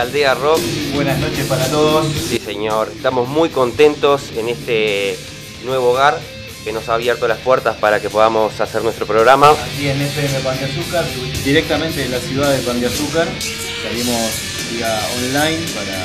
[0.00, 0.60] Aldea Rock.
[0.94, 2.06] Buenas noches para todos.
[2.06, 2.90] Sí, señor.
[2.96, 5.18] Estamos muy contentos en este
[5.64, 6.18] nuevo hogar
[6.64, 9.50] que nos ha abierto las puertas para que podamos hacer nuestro programa.
[9.50, 11.04] Aquí en FM Pan de Azúcar,
[11.44, 13.28] directamente de la ciudad de Pan de Azúcar.
[13.82, 14.32] Salimos
[14.72, 15.96] vía online para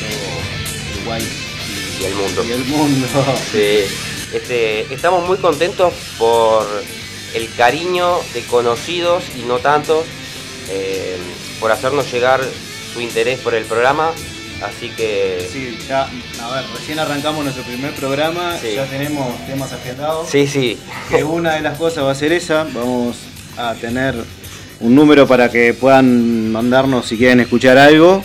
[0.00, 1.22] todo Uruguay
[2.00, 2.44] y el mundo.
[2.44, 3.06] Y el mundo.
[3.52, 3.84] Sí.
[4.32, 6.66] Este, estamos muy contentos por
[7.34, 10.04] el cariño de conocidos y no tantos
[10.70, 11.18] eh,
[11.60, 12.40] por hacernos llegar
[12.96, 14.12] su interés por el programa.
[14.62, 15.46] Así que.
[15.52, 16.08] Sí, ya,
[16.42, 20.30] a ver, recién arrancamos nuestro primer programa, ya tenemos temas agendados.
[20.30, 20.78] Sí, sí.
[21.10, 23.18] Que una de las cosas va a ser esa, vamos
[23.58, 24.14] a tener
[24.80, 28.24] un número para que puedan mandarnos si quieren escuchar algo.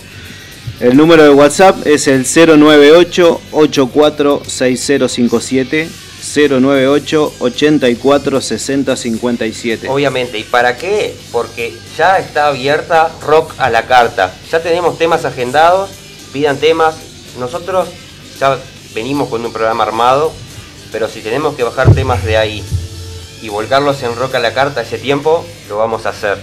[0.79, 5.89] El número de WhatsApp es el 098 846057
[6.21, 9.89] 098 84 60 57.
[9.89, 11.15] Obviamente, ¿y para qué?
[11.31, 14.33] Porque ya está abierta Rock a la carta.
[14.51, 15.89] Ya tenemos temas agendados,
[16.31, 16.95] pidan temas.
[17.39, 17.89] Nosotros
[18.39, 18.57] ya
[18.93, 20.31] venimos con un programa armado,
[20.91, 22.63] pero si tenemos que bajar temas de ahí
[23.41, 26.37] y volcarlos en Rock a la carta ese tiempo, lo vamos a hacer.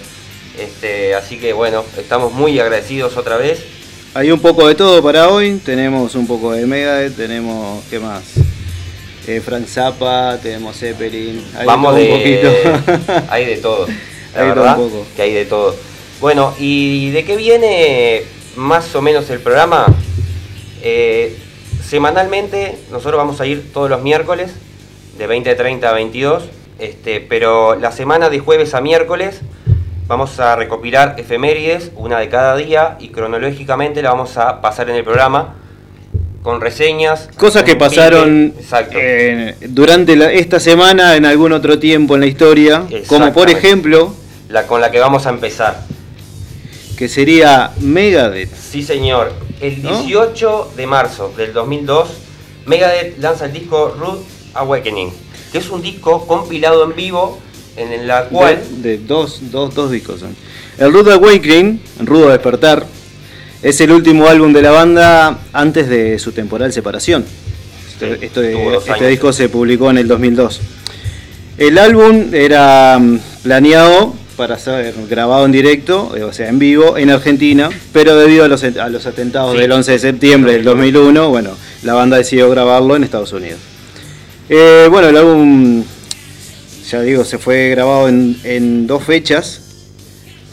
[0.59, 3.61] Este, así que bueno, estamos muy agradecidos otra vez.
[4.15, 8.25] Hay un poco de todo para hoy, tenemos un poco de Megadeth, tenemos, ¿qué más?
[9.29, 11.45] Eh, Frank Zappa, tenemos Zeppelin.
[11.55, 13.23] Hay Vamos de, un poquito.
[13.29, 13.87] hay de todo.
[14.35, 14.79] La hay verdad
[15.15, 15.77] que hay de todo.
[16.19, 18.23] Bueno, ¿y de qué viene
[18.57, 19.85] más o menos el programa?
[20.81, 21.37] Eh,
[21.85, 24.55] semanalmente nosotros vamos a ir todos los miércoles
[25.19, 26.45] de 20.30 a 22,
[26.79, 29.43] este, pero la semana de jueves a miércoles
[30.07, 34.97] vamos a recopilar efemérides, una de cada día, y cronológicamente la vamos a pasar en
[34.97, 35.57] el programa
[36.49, 37.29] con reseñas.
[37.37, 38.55] Cosas que pasaron
[38.95, 44.15] eh, durante esta semana en algún otro tiempo en la historia, como por ejemplo...
[44.49, 45.85] La con la que vamos a empezar.
[46.97, 48.49] Que sería Megadeth.
[48.57, 49.35] Sí, señor.
[49.61, 52.09] El 18 de marzo del 2002,
[52.65, 54.23] Megadeth lanza el disco Rude
[54.55, 55.13] Awakening,
[55.53, 57.39] que es un disco compilado en vivo
[57.77, 58.59] en la cual...
[58.81, 60.23] De, dos, dos, dos discos.
[60.79, 62.87] El Rude Awakening, Rudo Despertar,
[63.63, 67.25] es el último álbum de la banda antes de su temporal separación.
[68.01, 68.27] Este,
[68.87, 70.61] este disco se publicó en el 2002.
[71.59, 76.97] El álbum era mm, planeado para ser grabado en directo, eh, o sea, en vivo,
[76.97, 81.29] en Argentina, pero debido a los, a los atentados del 11 de septiembre del 2001,
[81.29, 81.51] bueno,
[81.83, 83.59] la banda decidió grabarlo en Estados Unidos.
[84.49, 85.85] Eh, bueno, el álbum,
[86.89, 89.61] ya digo, se fue grabado en, dos fechas,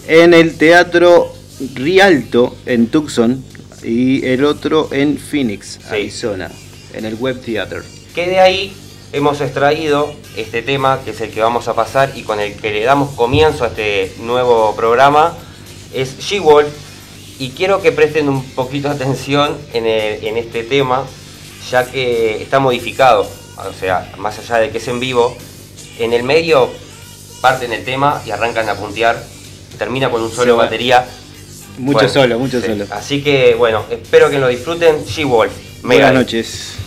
[0.07, 1.34] en el Teatro
[1.73, 3.43] Rialto, en Tucson,
[3.83, 6.51] y el otro en Phoenix, Arizona,
[6.93, 7.83] en el Web Theater.
[8.13, 8.73] Que de ahí
[9.13, 12.71] hemos extraído este tema, que es el que vamos a pasar y con el que
[12.71, 15.35] le damos comienzo a este nuevo programa,
[15.93, 16.67] es She-Wolf.
[17.37, 21.05] Y quiero que presten un poquito de atención en, en este tema,
[21.69, 23.27] ya que está modificado.
[23.57, 25.35] O sea, más allá de que es en vivo,
[25.99, 26.69] en el medio
[27.41, 29.21] parten el tema y arrancan a puntear.
[29.77, 31.05] Termina con un solo batería.
[31.77, 32.86] Mucho solo, mucho solo.
[32.92, 35.04] Así que bueno, espero que lo disfruten.
[35.06, 35.51] She-Wolf.
[35.83, 36.77] Buenas noches.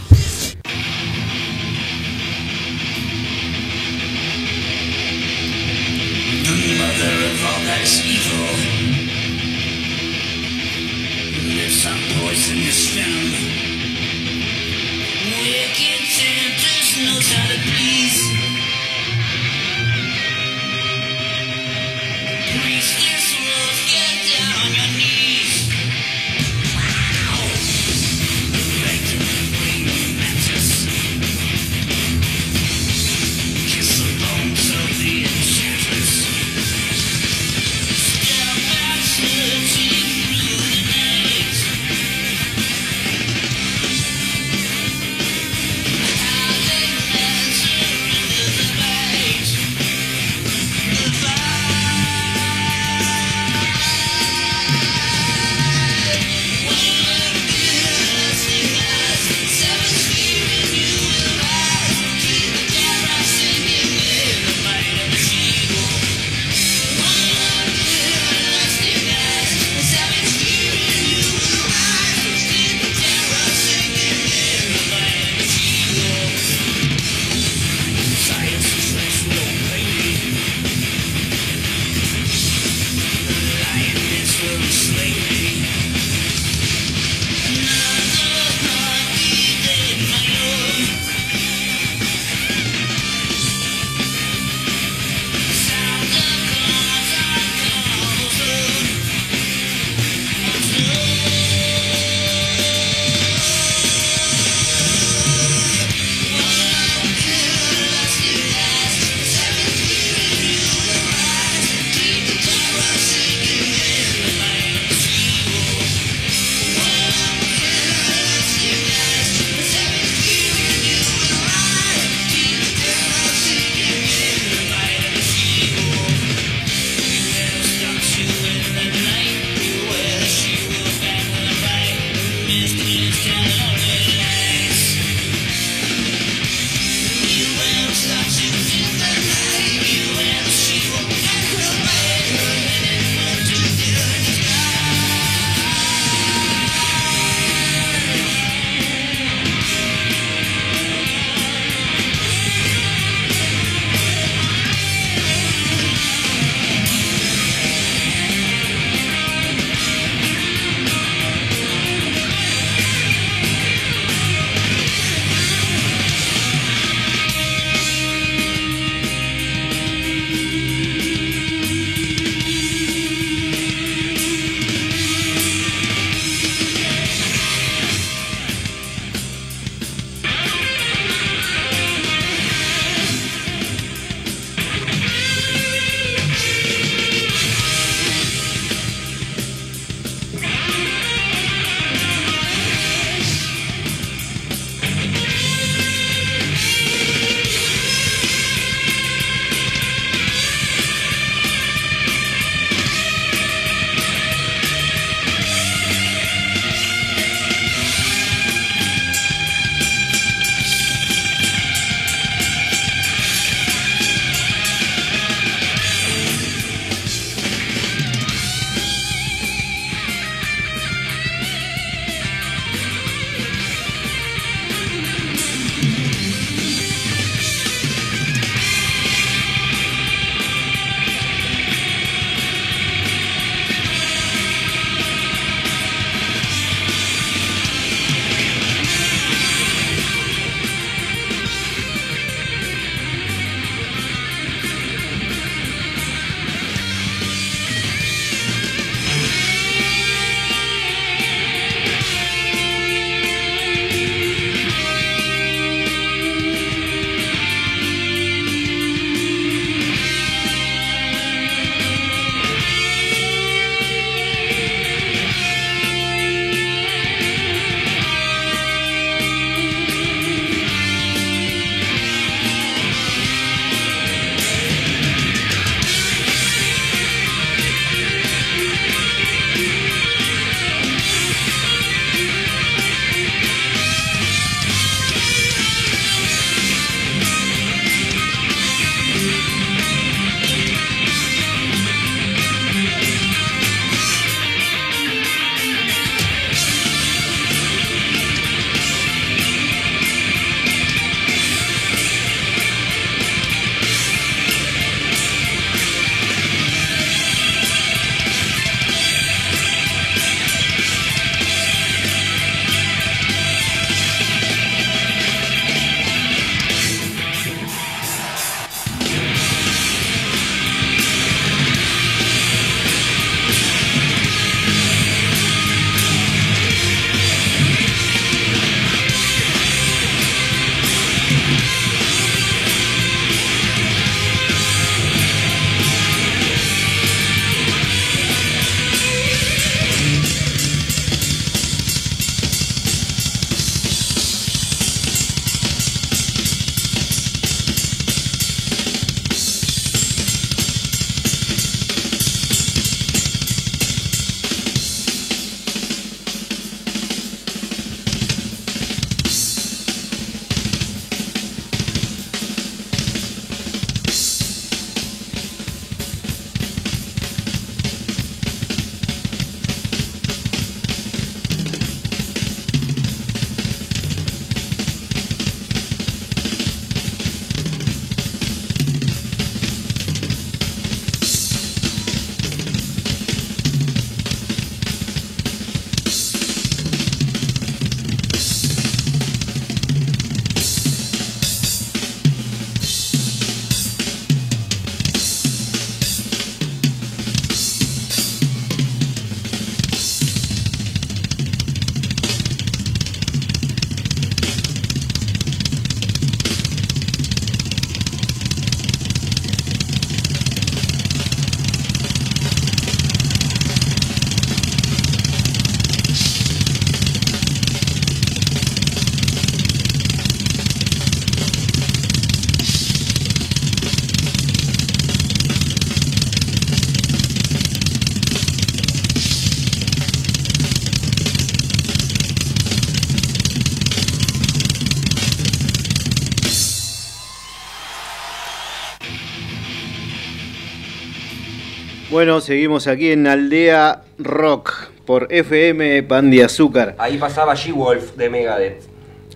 [442.19, 444.73] Bueno, seguimos aquí en Aldea Rock
[445.07, 446.97] por FM Pan de Azúcar.
[446.99, 448.83] Ahí pasaba She-Wolf de Megadeth.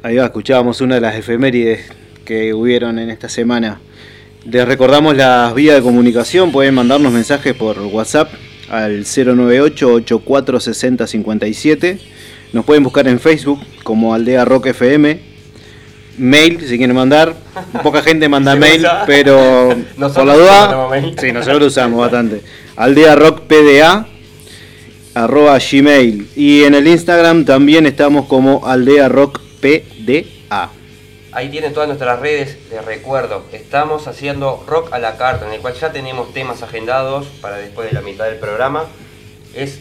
[0.02, 1.92] Ahí va, escuchábamos una de las efemérides
[2.24, 3.80] que hubieron en esta semana.
[4.44, 8.32] Les recordamos las vías de comunicación, pueden mandarnos mensajes por WhatsApp
[8.68, 12.00] al 098-846057.
[12.52, 15.20] Nos pueden buscar en Facebook como Aldea Rock FM.
[16.18, 17.34] Mail, si quieren mandar.
[17.82, 20.88] Poca gente manda mail, pero por la duda.
[21.18, 22.42] Sí, nosotros lo usamos bastante.
[22.76, 24.06] Aldea rock pda
[25.14, 26.28] arroba gmail.
[26.36, 30.70] Y en el Instagram también estamos como aldea rock pda
[31.32, 33.44] ahí tienen todas nuestras redes les recuerdo.
[33.52, 37.88] Estamos haciendo rock a la carta en el cual ya tenemos temas agendados para después
[37.88, 38.84] de la mitad del programa.
[39.54, 39.80] Es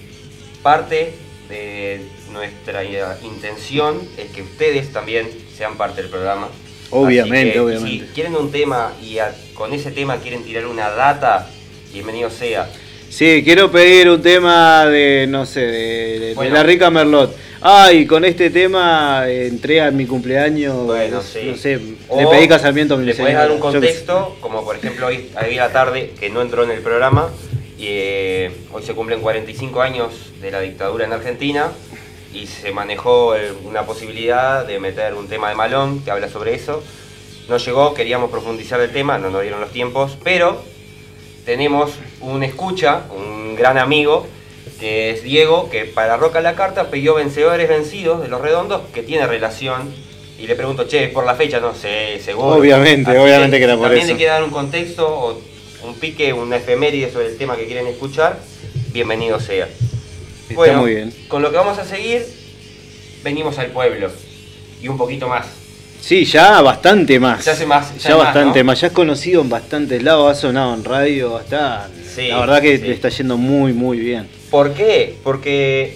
[0.64, 1.14] parte
[1.52, 2.84] de nuestra
[3.24, 6.48] intención es que ustedes también sean parte del programa.
[6.90, 9.18] Obviamente obviamente si quieren un tema y
[9.54, 11.48] con ese tema quieren tirar una data
[11.92, 12.70] bienvenido sea.
[13.10, 17.36] Sí, quiero pedir un tema de, no sé, de, la rica Merlot.
[17.60, 21.80] Ay, con este tema entré a mi cumpleaños, bueno, no sé,
[22.18, 25.58] le pedí casamiento a mi Le podés dar un contexto, como por ejemplo hoy, hoy
[25.60, 27.30] a la tarde, que no entró en el programa,
[27.82, 31.72] y eh, hoy se cumplen 45 años de la dictadura en Argentina,
[32.32, 33.34] y se manejó
[33.66, 36.84] una posibilidad de meter un tema de Malón que habla sobre eso.
[37.50, 40.62] No llegó, queríamos profundizar el tema, no nos dieron los tiempos, pero
[41.44, 44.28] tenemos un escucha, un gran amigo,
[44.80, 49.02] que es Diego, que para Roca la Carta pidió vencedores vencidos de los redondos, que
[49.02, 49.92] tiene relación.
[50.38, 52.58] Y le pregunto, che, por la fecha, no sé, seguro.
[52.58, 55.51] Obviamente, obviamente que, era por también le quiere dar un contexto o
[55.84, 58.40] un pique, una efeméride sobre el tema que quieren escuchar.
[58.92, 59.68] Bienvenido sea.
[60.54, 61.14] bueno, muy bien.
[61.28, 62.26] con lo que vamos a seguir,
[63.24, 64.12] venimos al pueblo.
[64.82, 65.48] Y un poquito más.
[66.02, 67.46] Sí, ya bastante más.
[67.46, 67.98] Ya hace más.
[67.98, 71.90] Ya, bastante más, Ya es conocido en bastantes lados, ha sonado en radio, está.
[72.18, 74.28] la verdad que le está yendo muy, muy bien.
[74.50, 75.16] ¿Por qué?
[75.24, 75.96] Porque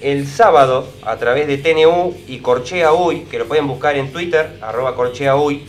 [0.00, 4.58] el sábado, a través de TNU y Corchea Uy, que lo pueden buscar en Twitter,
[4.60, 5.64] arroba Corchea Uy,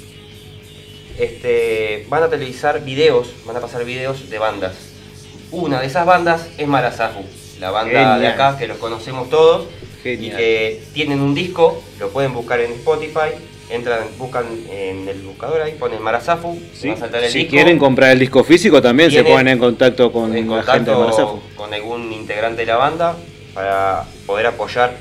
[1.19, 4.73] este, van a televisar videos, van a pasar videos de bandas.
[5.51, 7.23] Una de esas bandas es Marazafu,
[7.59, 9.67] la banda de acá que los conocemos todos
[10.03, 13.35] y que tienen un disco, lo pueden buscar en Spotify
[13.69, 16.91] entran, buscan en el buscador ahí, ponen Marazafu, sí.
[17.29, 21.39] si quieren comprar el disco físico también se ponen en contacto con en contacto Marazafu.
[21.55, 23.15] con algún integrante de la banda
[23.53, 24.95] para poder apoyar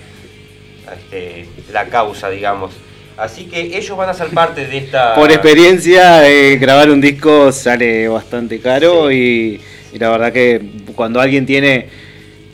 [0.92, 2.72] este, la causa, digamos.
[3.18, 5.14] Así que ellos van a ser parte de esta...
[5.14, 9.60] Por experiencia, eh, grabar un disco sale bastante caro y,
[9.92, 10.62] y la verdad que
[10.94, 11.88] cuando alguien tiene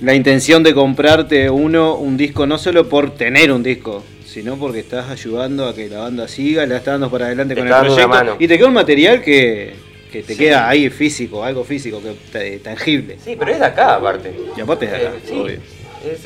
[0.01, 4.03] la intención de comprarte uno un disco, no solo por tener un disco,
[4.35, 7.69] sino porque estás ayudando a que la banda siga, la estás dando para adelante con
[7.69, 8.37] el proyecto.
[8.39, 9.75] Y te queda un material que,
[10.11, 12.03] te queda ahí físico, algo físico,
[12.33, 13.17] que tangible.
[13.25, 14.35] Sí, pero es de acá aparte.
[14.57, 15.61] Y aparte es de acá, eh,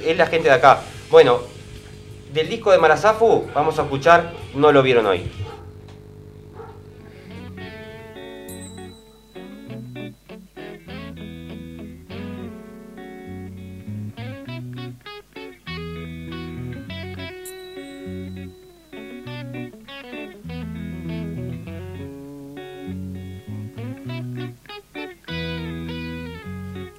[0.07, 0.81] Es, la gente de acá.
[1.11, 1.41] Bueno,
[2.39, 5.29] del disco de Marazafu vamos a escuchar No lo vieron hoy.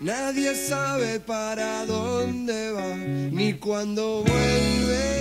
[0.02, 2.96] Nadie sabe para dónde va,
[3.32, 5.19] ni cuándo vuelve.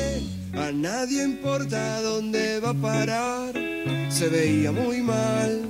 [0.55, 3.55] A nadie importa dónde va a parar.
[4.09, 5.63] Se veía muy mal,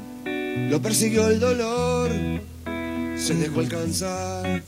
[0.71, 2.11] lo persiguió el dolor,
[3.17, 4.63] se dejó alcanzar.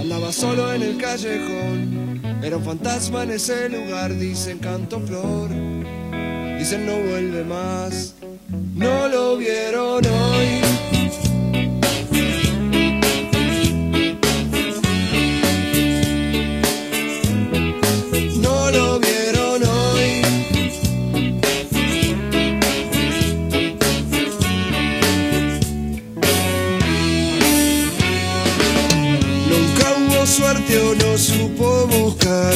[0.00, 5.50] Andaba solo en el callejón, era un fantasma en ese lugar, dicen canto flor.
[6.58, 8.14] Dicen no vuelve más,
[8.74, 10.93] no lo vieron hoy.
[31.54, 32.54] Supo buscar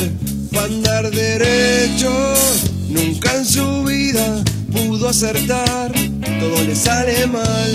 [0.52, 2.10] para andar derecho.
[2.88, 5.92] Nunca en su vida pudo acertar,
[6.40, 7.72] todo le sale mal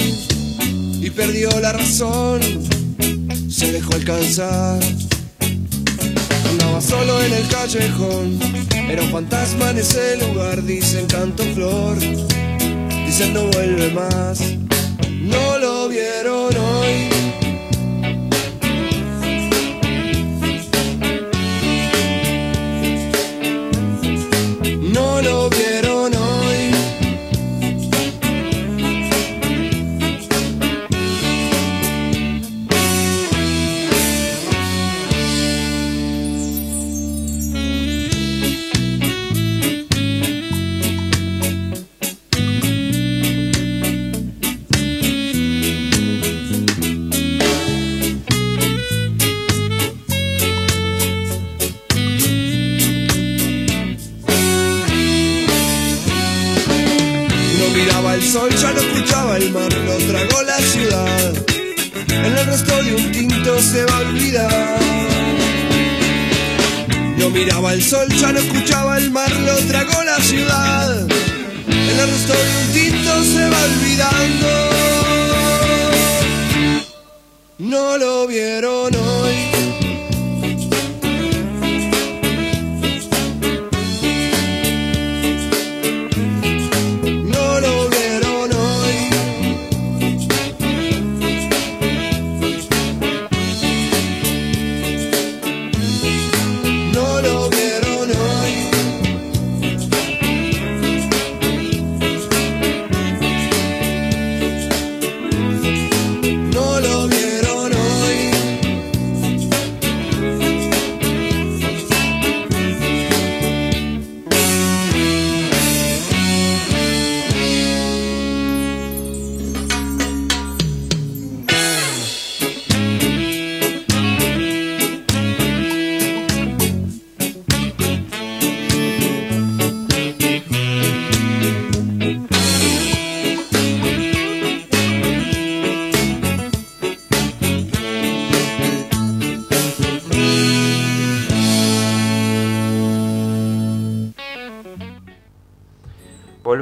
[1.02, 2.42] y perdió la razón.
[3.50, 4.80] Se dejó alcanzar.
[6.50, 8.40] Andaba solo en el callejón,
[8.90, 11.98] era un fantasma en ese lugar, dicen canto flor,
[13.06, 14.40] dicen no vuelve más.
[15.22, 17.13] No lo vieron hoy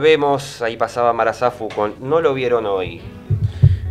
[0.01, 3.01] Volvemos, ahí pasaba Marazafu con No lo vieron hoy.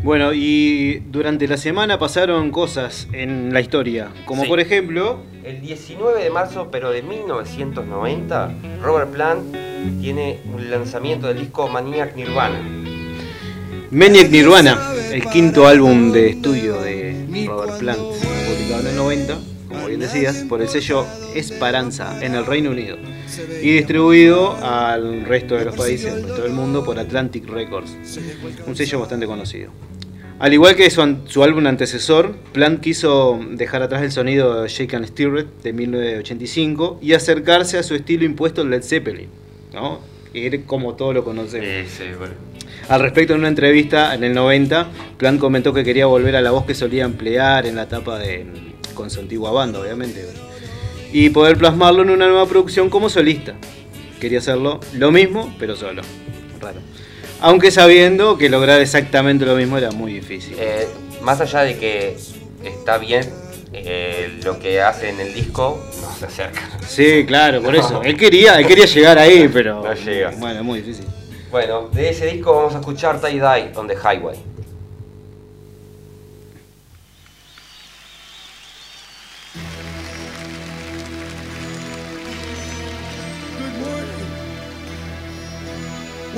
[0.02, 5.20] Bueno, y durante la semana pasaron cosas en la historia, como por ejemplo...
[5.44, 9.54] El 19 de marzo, pero de 1990, Robert Plant
[10.00, 12.58] tiene un lanzamiento del disco Maniac Nirvana.
[13.92, 14.80] Maniac Nirvana,
[15.12, 20.44] el quinto álbum de estudio de Robert Plant, publicado en el 90, como bien decías,
[20.48, 22.96] por el sello Esperanza en el Reino Unido
[23.62, 27.96] y distribuido al resto de los países, al resto del mundo, por Atlantic Records,
[28.66, 29.70] un sello bastante conocido.
[30.40, 35.06] Al igual que su, álbum antecesor, Plant quiso dejar atrás el sonido de Shake and
[35.62, 39.28] de 1985 y acercarse a su estilo impuesto Led Zeppelin,
[39.74, 40.00] ¿no?
[40.32, 41.68] Ir como todo lo conocemos.
[42.88, 44.88] Al respecto, en una entrevista en el 90,
[45.18, 48.46] Plant comentó que quería volver a la voz que solía emplear en la etapa de,
[48.94, 50.24] con su antigua banda, obviamente
[51.12, 53.54] y poder plasmarlo en una nueva producción como solista.
[54.20, 56.02] Quería hacerlo lo mismo, pero solo.
[56.60, 56.80] Raro.
[57.40, 60.56] Aunque sabiendo que lograr exactamente lo mismo era muy difícil.
[60.58, 60.86] Eh,
[61.22, 62.16] más allá de que
[62.64, 63.26] está bien
[63.72, 66.60] eh, lo que hace en el disco, no se acerca.
[66.86, 68.02] Sí, claro, por eso.
[68.02, 69.82] Él quería, él quería llegar ahí, pero.
[69.82, 70.32] No llega.
[70.38, 71.06] Bueno, muy difícil.
[71.50, 74.36] Bueno, de ese disco vamos a escuchar Tie Dye on the Highway.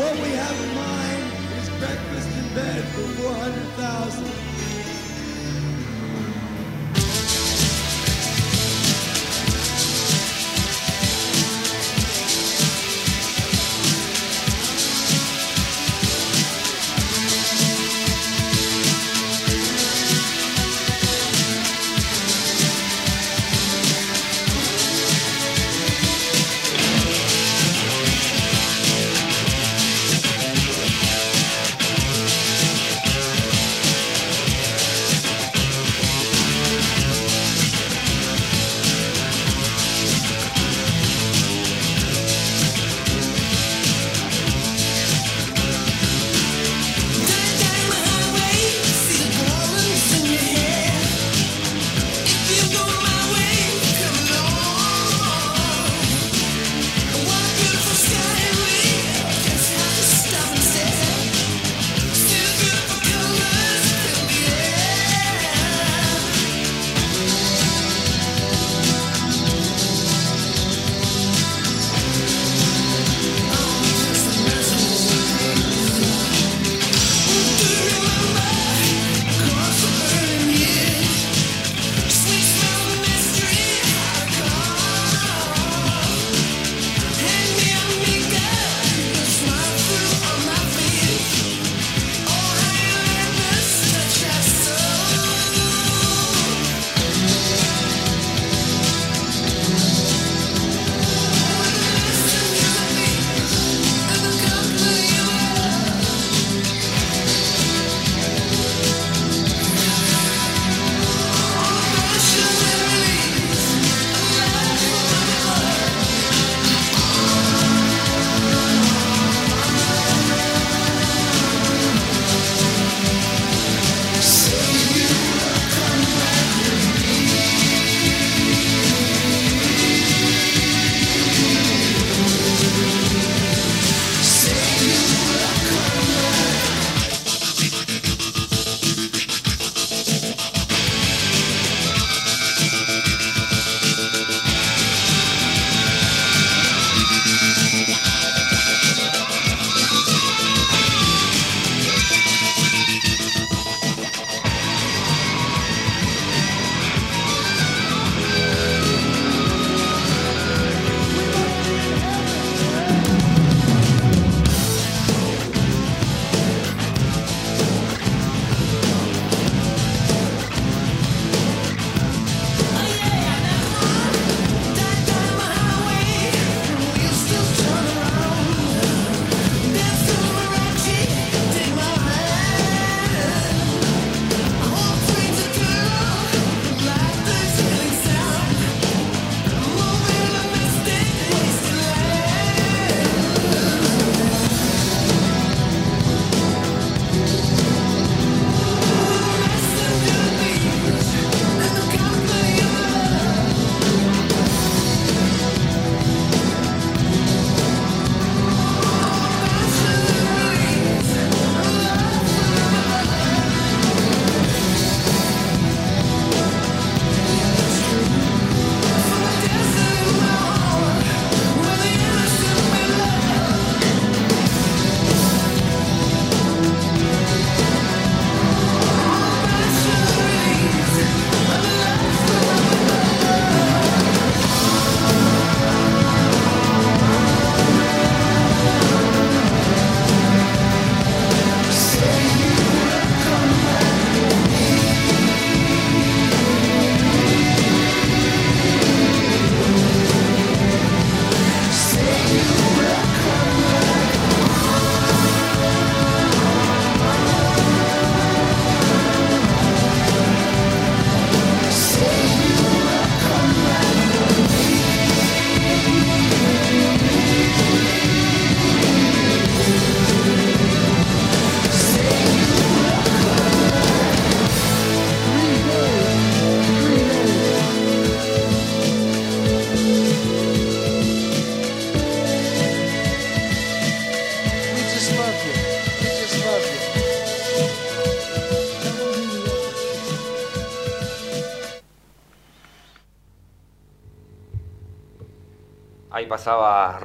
[0.02, 0.71] What we have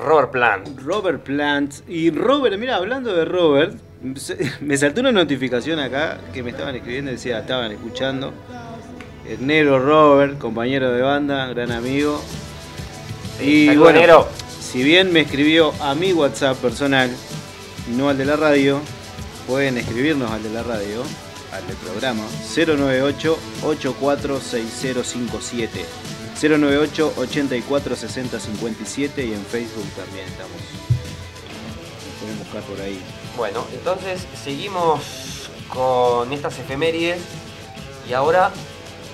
[0.07, 0.79] Robert Plant.
[0.81, 1.73] Robert Plant.
[1.87, 3.77] Y Robert, mira, hablando de Robert,
[4.61, 8.31] me saltó una notificación acá que me estaban escribiendo, decía, estaban escuchando.
[9.27, 12.21] El negro Robert, compañero de banda, gran amigo.
[13.41, 14.27] y bueno,
[14.59, 17.09] si bien me escribió a mi WhatsApp personal,
[17.95, 18.81] no al de la radio,
[19.47, 21.03] pueden escribirnos al de la radio,
[21.53, 25.85] al del programa, 098 846057.
[26.39, 30.51] 098 84 60 57 y en Facebook también estamos.
[32.05, 33.01] Nos pueden buscar por ahí.
[33.35, 37.21] Bueno, entonces seguimos con estas efemérides
[38.07, 38.51] y ahora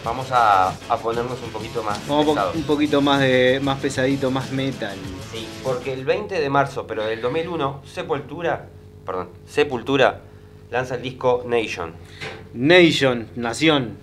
[0.04, 4.98] vamos a, ponernos un poquito más Un poquito más de más pesadito, más metal.
[5.32, 8.68] Sí, porque el 20 de marzo, pero del 2001, Sepultura,
[9.06, 10.22] perdón, Sepultura
[10.70, 11.94] lanza el disco Nation.
[12.54, 13.98] Nation, Nación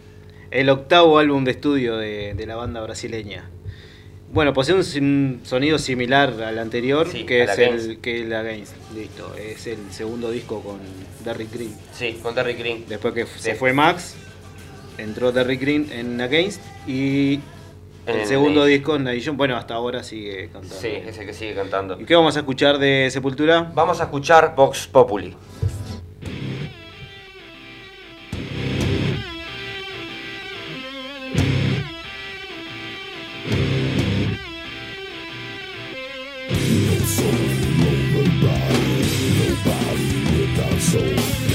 [0.50, 3.48] el octavo álbum de estudio de, la banda brasileña.
[4.32, 8.74] Bueno, posee un, sonido similar al anterior, que es el que la Gaines.
[8.94, 10.78] Listo, es el segundo disco con
[11.24, 11.74] Derrick Green.
[11.92, 12.84] Sí, con Derrick Green.
[12.88, 14.14] Después que se fue Max,
[14.98, 17.40] entró Derrick Green en Against y
[18.06, 20.76] el, segundo disco en Nation, bueno, hasta ahora sigue cantando.
[20.76, 22.00] Sí, ese que sigue cantando.
[22.00, 23.70] ¿Y qué vamos a escuchar de Sepultura?
[23.74, 25.36] Vamos a escuchar Vox Populi.
[40.90, 41.49] Soul.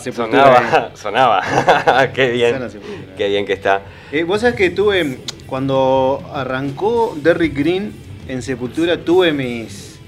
[0.00, 0.90] Sepultura.
[0.94, 2.12] Sonaba, sonaba.
[2.14, 2.68] qué bien.
[3.16, 3.82] Qué bien que está.
[4.12, 5.18] Eh, Vos sabés que tuve.
[5.46, 7.92] Cuando arrancó Derrick Green
[8.28, 9.98] en Sepultura, tuve mis.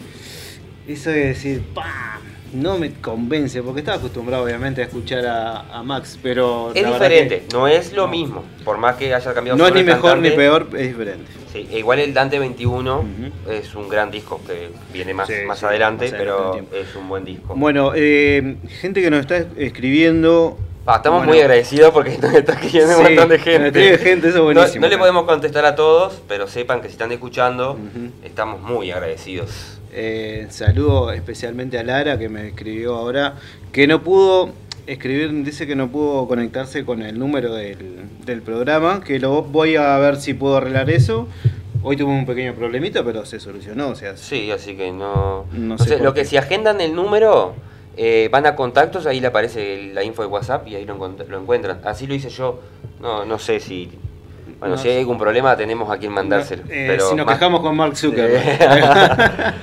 [0.86, 2.20] Eso de decir, ¡pam!
[2.52, 6.72] no me convence, porque estaba acostumbrado obviamente a escuchar a, Max, pero...
[6.74, 9.56] Es diferente, no es lo mismo, por más que haya cambiado...
[9.56, 11.30] No es ni mejor ni peor, es diferente.
[11.60, 13.04] Sí, e igual el Dante 21
[13.50, 17.54] es un gran disco que viene más, más adelante, pero es un buen disco.
[17.54, 20.58] Bueno, eh, gente que nos está escribiendo...
[20.86, 23.98] Ah, estamos muy agradecidos porque nos está escribiendo un montón de gente.
[23.98, 27.78] gente eso buenísimo, no, le podemos contestar a todos, pero sepan que si están escuchando,
[28.24, 29.78] estamos muy agradecidos.
[29.92, 33.34] Eh, saludo especialmente a Lara que me escribió ahora,
[33.72, 34.52] que no pudo
[34.92, 39.98] escribir, dice que no pudo conectarse con el número del, programa, que lo voy a
[39.98, 41.26] ver si puedo arreglar eso.
[41.82, 43.88] Hoy tuvo un pequeño problemita, pero se solucionó.
[43.88, 45.46] O sea, sí, así que no.
[45.52, 47.54] no, sé lo que si agendan el número,
[47.96, 51.40] eh, van a contactos, ahí le aparece la info de WhatsApp y ahí lo, lo
[51.40, 51.80] encuentran.
[51.84, 52.60] Así lo hice yo.
[53.00, 53.90] No, no sé si
[54.60, 56.64] bueno, si hay algún problema tenemos a quien mandárselo.
[56.68, 59.54] Eh, pero si nos quejamos con Mark Zuckerberg.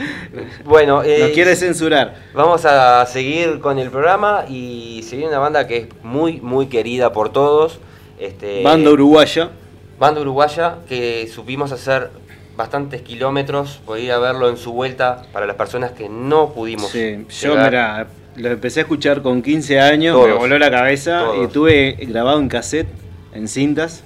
[0.65, 2.15] bueno, eh, nos quiere censurar.
[2.33, 6.65] Vamos a seguir con el programa y se viene una banda que es muy, muy
[6.65, 7.79] querida por todos.
[8.19, 9.51] Este, banda uruguaya.
[9.99, 12.09] Banda uruguaya que supimos hacer
[12.55, 16.89] bastantes kilómetros, por ir a verlo en su vuelta para las personas que no pudimos.
[16.89, 21.47] Sí, yo mira, lo empecé a escuchar con 15 años, me voló la cabeza y
[21.49, 22.87] tuve grabado en cassette,
[23.31, 24.03] en cintas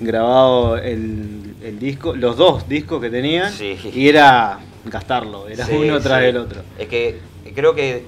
[0.00, 6.36] grabado el, disco, los dos discos que tenía, y era gastarlo, era uno tras el
[6.36, 6.62] otro.
[6.78, 7.18] Es que
[7.54, 8.04] creo que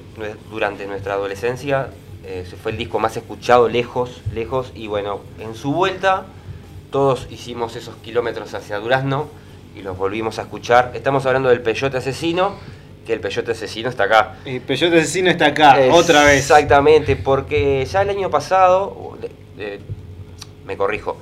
[0.51, 1.89] durante nuestra adolescencia
[2.25, 6.27] eh, fue el disco más escuchado lejos, lejos, y bueno, en su vuelta
[6.91, 9.29] todos hicimos esos kilómetros hacia Durazno
[9.77, 10.93] y los volvimos a escuchar.
[10.95, 12.55] Estamos hablando del Peyote Asesino,
[13.07, 14.37] que el Peyote Asesino está acá.
[14.45, 16.41] El Peyote Asesino está acá, otra vez.
[16.41, 19.19] Exactamente, porque ya el año pasado,
[20.67, 21.17] me corrijo,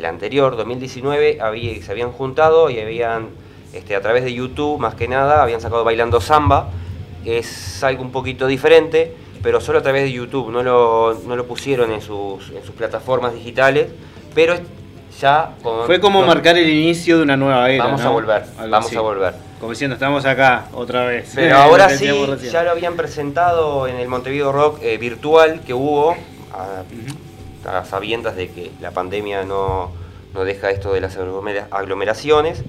[0.00, 3.28] el anterior, 2019, había, se habían juntado y habían,
[3.72, 6.70] este, a través de YouTube más que nada, habían sacado Bailando Samba,
[7.22, 11.36] que es algo un poquito diferente, pero solo a través de YouTube, no lo, no
[11.36, 13.88] lo pusieron en sus, en sus plataformas digitales,
[14.34, 14.54] pero
[15.20, 17.84] ya Fue como marcar el inicio de una nueva era.
[17.84, 19.34] Vamos a volver, vamos a volver.
[19.58, 21.32] Como diciendo, estamos acá otra vez.
[21.34, 22.08] Pero ahora sí,
[22.50, 26.12] ya lo habían presentado en el Montevideo Rock eh, virtual que hubo
[26.52, 26.84] a
[27.84, 29.92] sabiendas de que la pandemia no,
[30.44, 31.18] deja esto de las
[31.70, 32.62] aglomeraciones.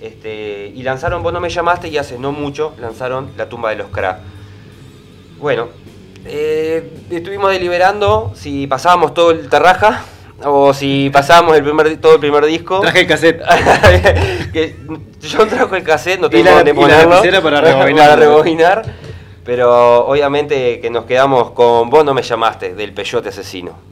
[0.00, 3.76] Este, y lanzaron Vos no me llamaste y hace no mucho lanzaron La tumba de
[3.76, 4.18] los Kra.
[5.38, 5.68] Bueno,
[6.24, 10.04] eh, estuvimos deliberando si pasábamos todo el terraja
[10.44, 12.80] o si pasábamos el primer, todo el primer disco.
[12.80, 13.42] Traje el cassette.
[15.20, 17.22] yo trajo el cassette, no tengo dónde ponerlo.
[17.42, 18.08] para rebobinar.
[18.10, 18.82] para rebobinar.
[19.44, 23.91] Pero obviamente que nos quedamos con Vos no me llamaste, del Peyote Asesino.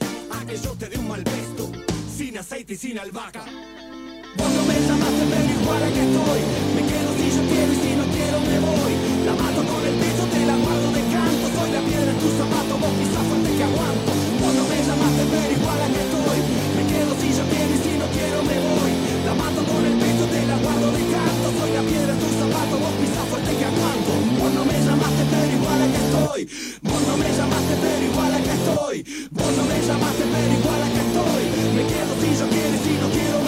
[0.51, 0.81] Aquellos
[2.71, 3.43] y sin albahaca.
[4.35, 6.41] Vos no me llamaste pero igual que estoy.
[6.75, 8.93] Me quedo si yo quiero y si no quiero me voy.
[9.27, 11.45] La mato con el pecho, te la guardo de canto.
[11.55, 14.11] Soy la piedra tu zapato, vos quizás fuerte que aguanto.
[14.43, 16.39] Vos no me llamaste pero igual que estoy.
[16.75, 18.91] Me quedo si yo quiero y si no quiero me voy.
[19.23, 21.47] La mato con el pecho, te la guardo de canto.
[21.59, 24.11] Soy la piedra tu zapato, vos quizás fuerte que aguanto.
[24.35, 25.20] Vos no me llamaste que
[26.41, 26.79] estoy.
[26.81, 29.27] Vos no me llamaste pero igual que estoy.
[29.31, 31.43] Vos no me llamaste pero igual que estoy.
[31.75, 33.40] Me quedo si yo quiero si no quiero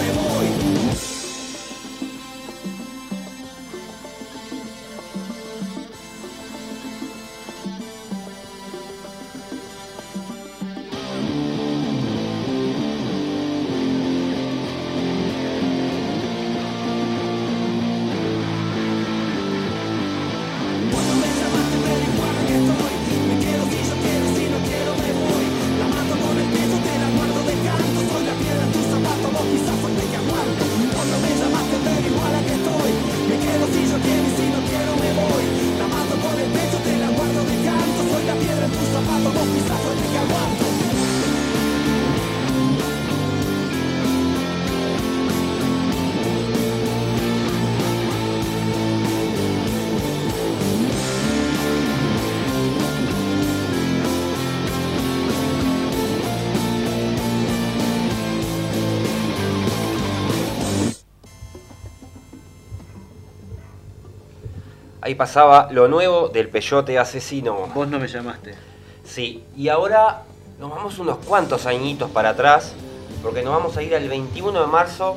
[65.14, 67.68] Ahí pasaba lo nuevo del peyote asesino.
[67.72, 68.56] Vos no me llamaste.
[69.04, 70.24] Sí, y ahora
[70.58, 72.74] nos vamos unos cuantos añitos para atrás,
[73.22, 75.16] porque nos vamos a ir al 21 de marzo,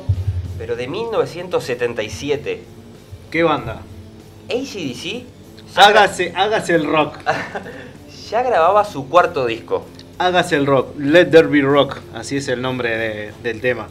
[0.56, 2.62] pero de 1977.
[3.28, 3.82] ¿Qué banda?
[4.48, 5.24] ACDC.
[5.74, 7.18] Hágase, hágase el rock.
[8.30, 9.84] ya grababa su cuarto disco.
[10.18, 13.88] Hágase el rock, Let There Be Rock, así es el nombre del tema,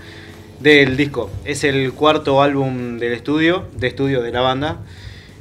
[0.61, 1.29] del disco.
[1.43, 4.77] Es el cuarto álbum del estudio, de estudio de la banda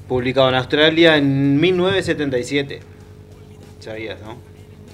[0.08, 2.80] publicado en Australia en 1977.
[3.80, 4.36] Sabías, ¿no?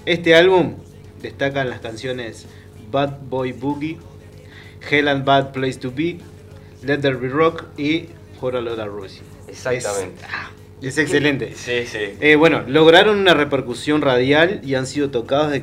[0.05, 0.75] Este álbum
[1.21, 2.45] destacan las canciones
[2.91, 3.97] Bad Boy Boogie,
[4.89, 6.19] Hell and Bad Place to Be,
[6.83, 8.07] Let There Be Rock y
[8.39, 9.21] For a Load Rosie.
[9.47, 10.21] Exactamente.
[10.29, 10.51] Ah,
[10.81, 11.53] es, excelente.
[11.55, 12.15] Sí, sí.
[12.19, 15.53] Eh, bueno, lograron una repercusión radial y han sido tocados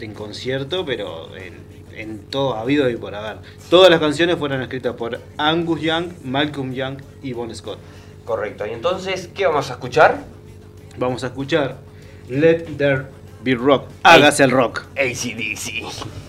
[0.00, 1.54] en concierto, pero en,
[1.98, 3.38] en todo habido y por haber.
[3.68, 7.78] Todas las canciones fueron escritas por Angus Young, Malcolm Young y Bon Scott.
[8.28, 8.66] Correcto.
[8.66, 10.18] Y entonces, ¿qué vamos a escuchar?
[10.98, 11.78] Vamos a escuchar
[12.28, 13.06] Let There
[13.42, 13.88] Be Rock.
[14.02, 14.84] Hágase el rock.
[14.98, 16.27] ACDC.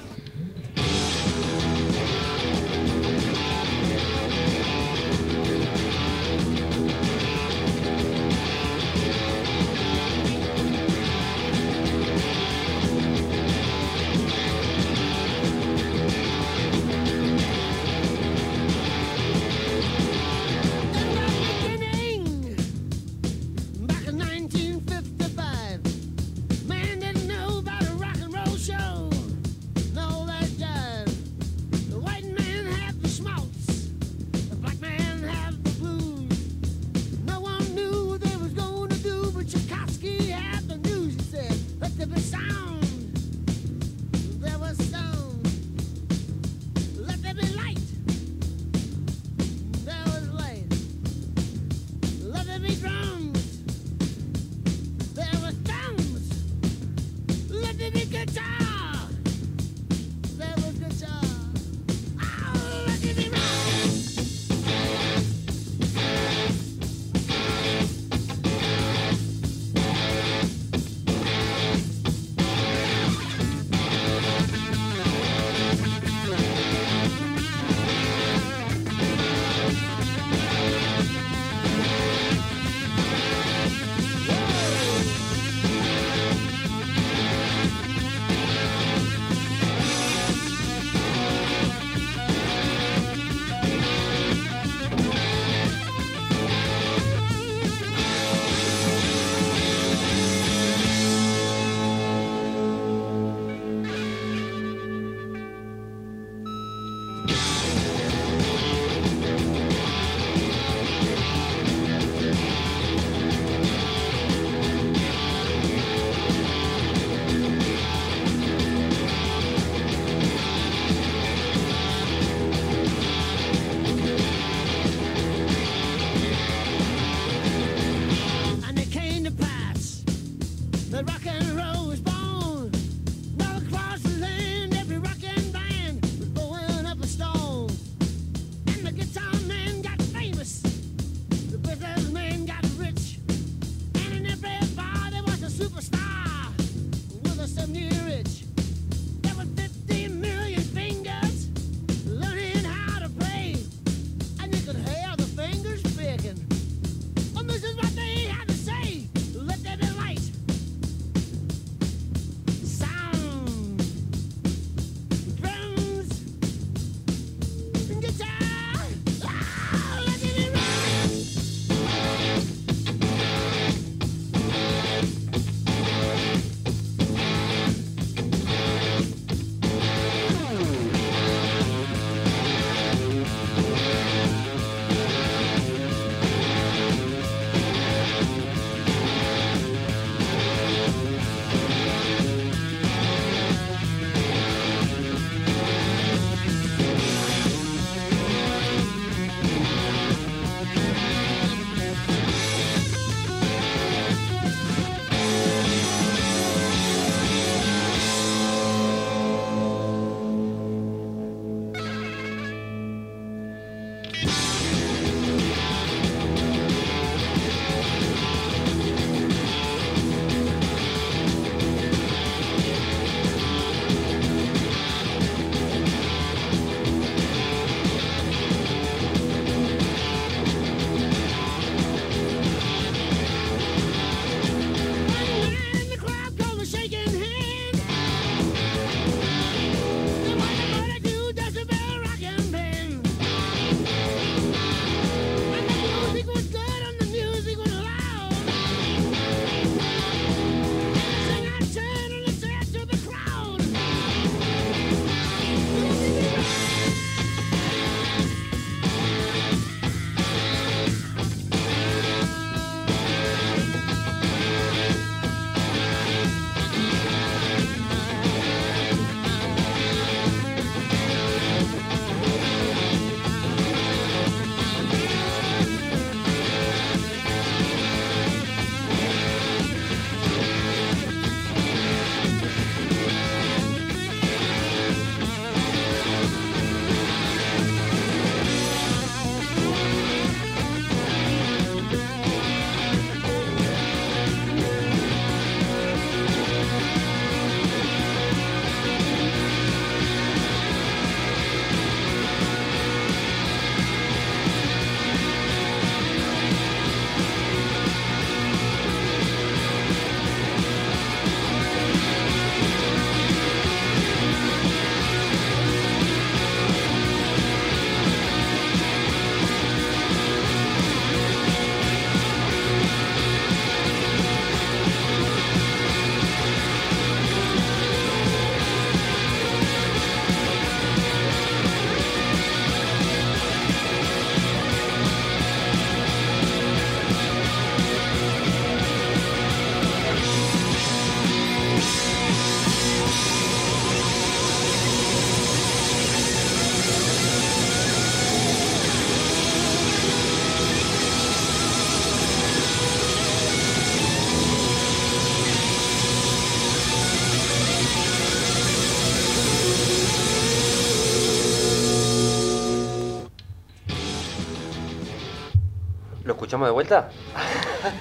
[366.49, 367.09] Escuchamos de vuelta?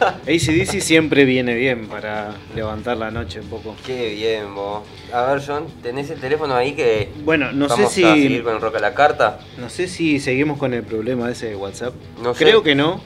[0.22, 3.76] ACDC siempre viene bien para levantar la noche un poco.
[3.84, 4.84] Qué bien, vos.
[5.12, 7.12] A ver, John, ¿tenés el teléfono ahí que.
[7.24, 8.04] Bueno, no sé si.
[8.04, 9.40] A seguir con el rock a la carta?
[9.58, 11.92] No sé si seguimos con el problema ese de WhatsApp.
[12.22, 13.02] No Creo que no.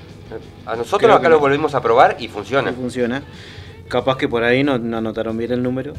[0.65, 2.73] A nosotros acá lo volvimos a probar y funciona.
[2.73, 3.25] funciona.
[3.89, 5.93] Capaz que por ahí no, anotaron bien el número.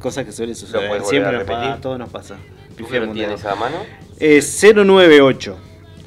[0.00, 1.02] Cosa que suele suceder.
[1.02, 2.36] Siempre nos pasa, todo nos pasa.
[2.76, 3.78] ¿Tú lo tienes a mano?
[4.20, 5.56] Es 098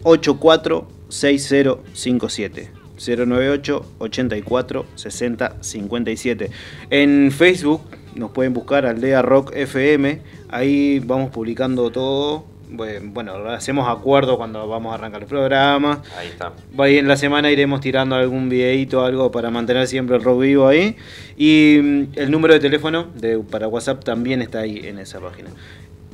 [0.04, 2.86] 84 6057.
[2.98, 6.52] 098 84 60 57.
[6.90, 7.82] En Facebook
[8.16, 10.22] nos pueden buscar Aldea Rock FM.
[10.50, 12.46] Ahí vamos publicando todo.
[12.68, 16.02] Bueno, hacemos acuerdo cuando vamos a arrancar el programa.
[16.18, 16.54] Ahí está.
[16.78, 20.68] Ahí en la semana iremos tirando algún videito algo para mantener siempre el rock vivo
[20.68, 20.96] ahí.
[21.38, 25.50] Y mm, el número de teléfono de, para WhatsApp también está ahí en esa página.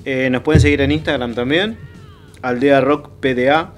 [0.04, 1.78] Eh, nos pueden seguir en Instagram también.
[2.42, 3.74] Aldea Rock PDA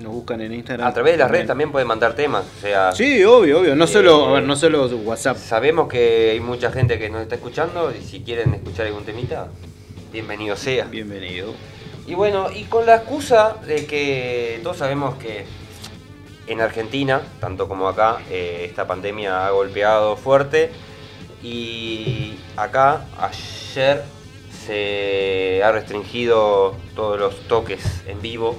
[0.00, 0.86] nos buscan en Instagram.
[0.86, 2.44] A través de las redes también pueden mandar temas.
[2.58, 3.74] O sea, sí, obvio, obvio.
[3.74, 5.36] No, solo, a ver, no solo WhatsApp.
[5.36, 9.48] Sabemos que hay mucha gente que nos está escuchando y si quieren escuchar algún temita,
[10.12, 10.84] bienvenido sea.
[10.84, 11.54] Bienvenido.
[12.06, 15.44] Y bueno, y con la excusa de que todos sabemos que
[16.46, 20.70] en Argentina, tanto como acá, eh, esta pandemia ha golpeado fuerte.
[21.42, 24.04] Y acá, ayer,
[24.66, 28.56] se ha restringido todos los toques en vivo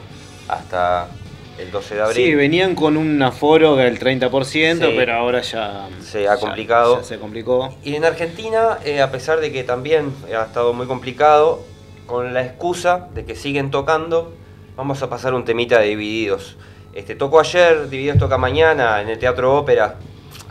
[0.48, 1.10] hasta
[1.58, 2.16] el 12 de abril.
[2.16, 7.04] Sí, venían con un aforo del 30%, pero ahora ya se ha complicado.
[7.04, 7.74] se complicó.
[7.84, 11.64] Y en Argentina, eh, a pesar de que también ha estado muy complicado,
[12.06, 14.34] con la excusa de que siguen tocando,
[14.76, 16.58] vamos a pasar un temita de Divididos.
[16.94, 19.96] Este, tocó ayer, Divididos toca mañana en el Teatro Ópera,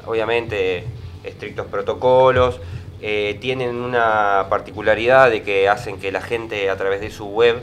[0.06, 0.84] obviamente
[1.24, 2.60] estrictos protocolos,
[3.00, 7.62] eh, tienen una particularidad de que hacen que la gente a través de su web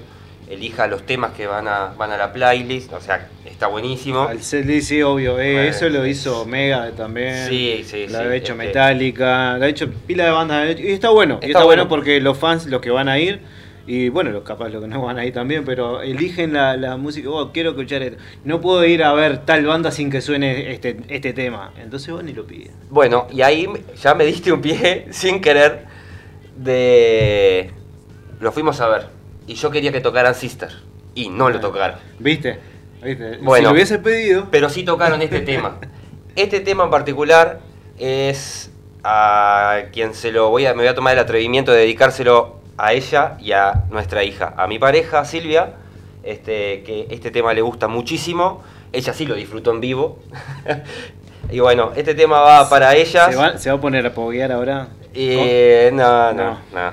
[0.53, 4.29] elija los temas que van a, van a la playlist, o sea, está buenísimo.
[4.29, 7.47] El sí, obvio, eh, eso lo hizo Mega también.
[7.47, 10.79] Sí, sí, Lo ha hecho este Metallica, lo ha hecho pila de bandas.
[10.79, 11.87] Y está bueno, está, bueno.
[11.87, 13.41] porque los fans, los que van a ir,
[13.85, 17.29] y bueno, los capaz los que no van a ir también, pero eligen la, música,
[17.29, 18.17] oh, quiero escuchar esto.
[18.43, 21.73] No puedo ir a ver tal banda sin que suene este, este tema.
[21.81, 22.73] Entonces van y lo piden.
[22.89, 23.67] Bueno, y ahí
[24.01, 25.85] ya me diste un pie sin querer
[26.57, 27.71] de...
[28.39, 30.69] Lo fuimos a ver y yo quería que tocaran Sister.
[31.15, 31.99] Y no lo tocaron.
[32.19, 32.59] ¿Viste?
[33.03, 33.37] ¿Viste?
[33.37, 34.47] Bueno, si lo hubiese pedido.
[34.49, 35.77] Pero sí tocaron este tema.
[36.35, 37.59] Este tema en particular
[37.99, 38.71] es
[39.03, 42.93] a quien se lo voy a, me voy a tomar el atrevimiento de dedicárselo a
[42.93, 44.53] ella y a nuestra hija.
[44.57, 45.73] A mi pareja, Silvia,
[46.23, 48.63] este, que este tema le gusta muchísimo.
[48.91, 50.19] Ella sí lo disfrutó en vivo.
[51.51, 53.31] y bueno, este tema va para ella.
[53.57, 54.87] ¿Se va, a poner a poguear ahora?
[55.13, 56.73] Eh, no, no, no.
[56.73, 56.91] No,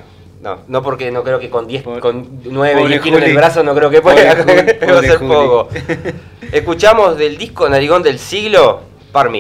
[0.68, 3.74] no porque no creo que con 10, con 9, 10 kilos en el brazo no
[3.74, 5.68] creo que pueda, va a ser poco.
[6.52, 8.80] Escuchamos del disco Narigón del siglo,
[9.12, 9.30] Par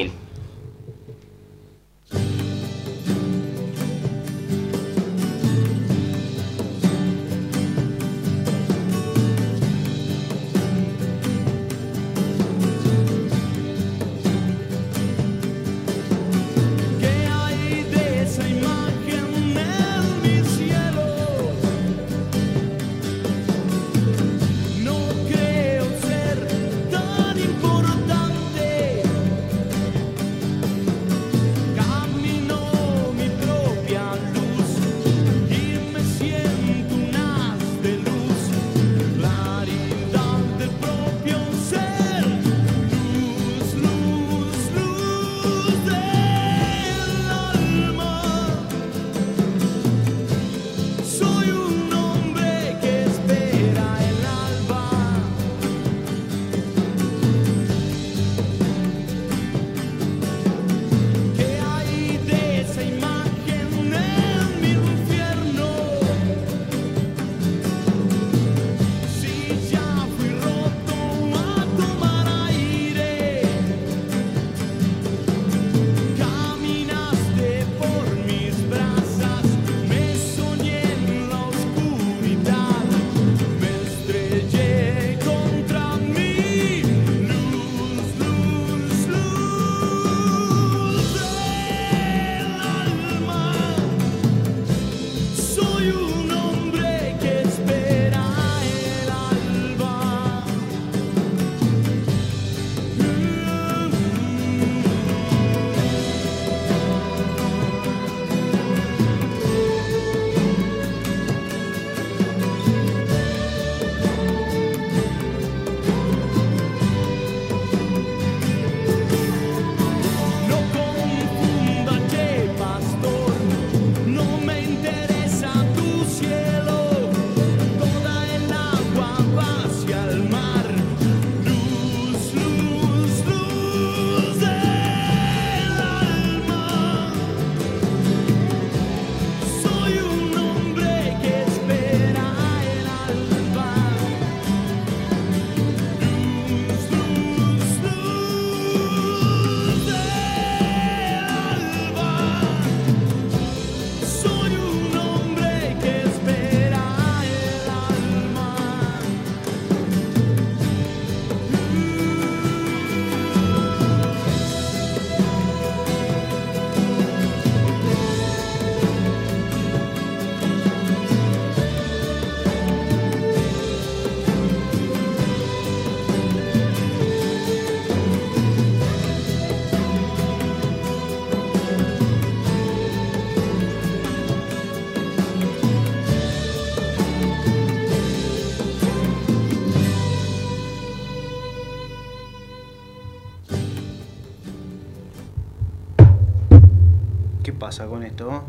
[197.70, 198.42] pasa con esto?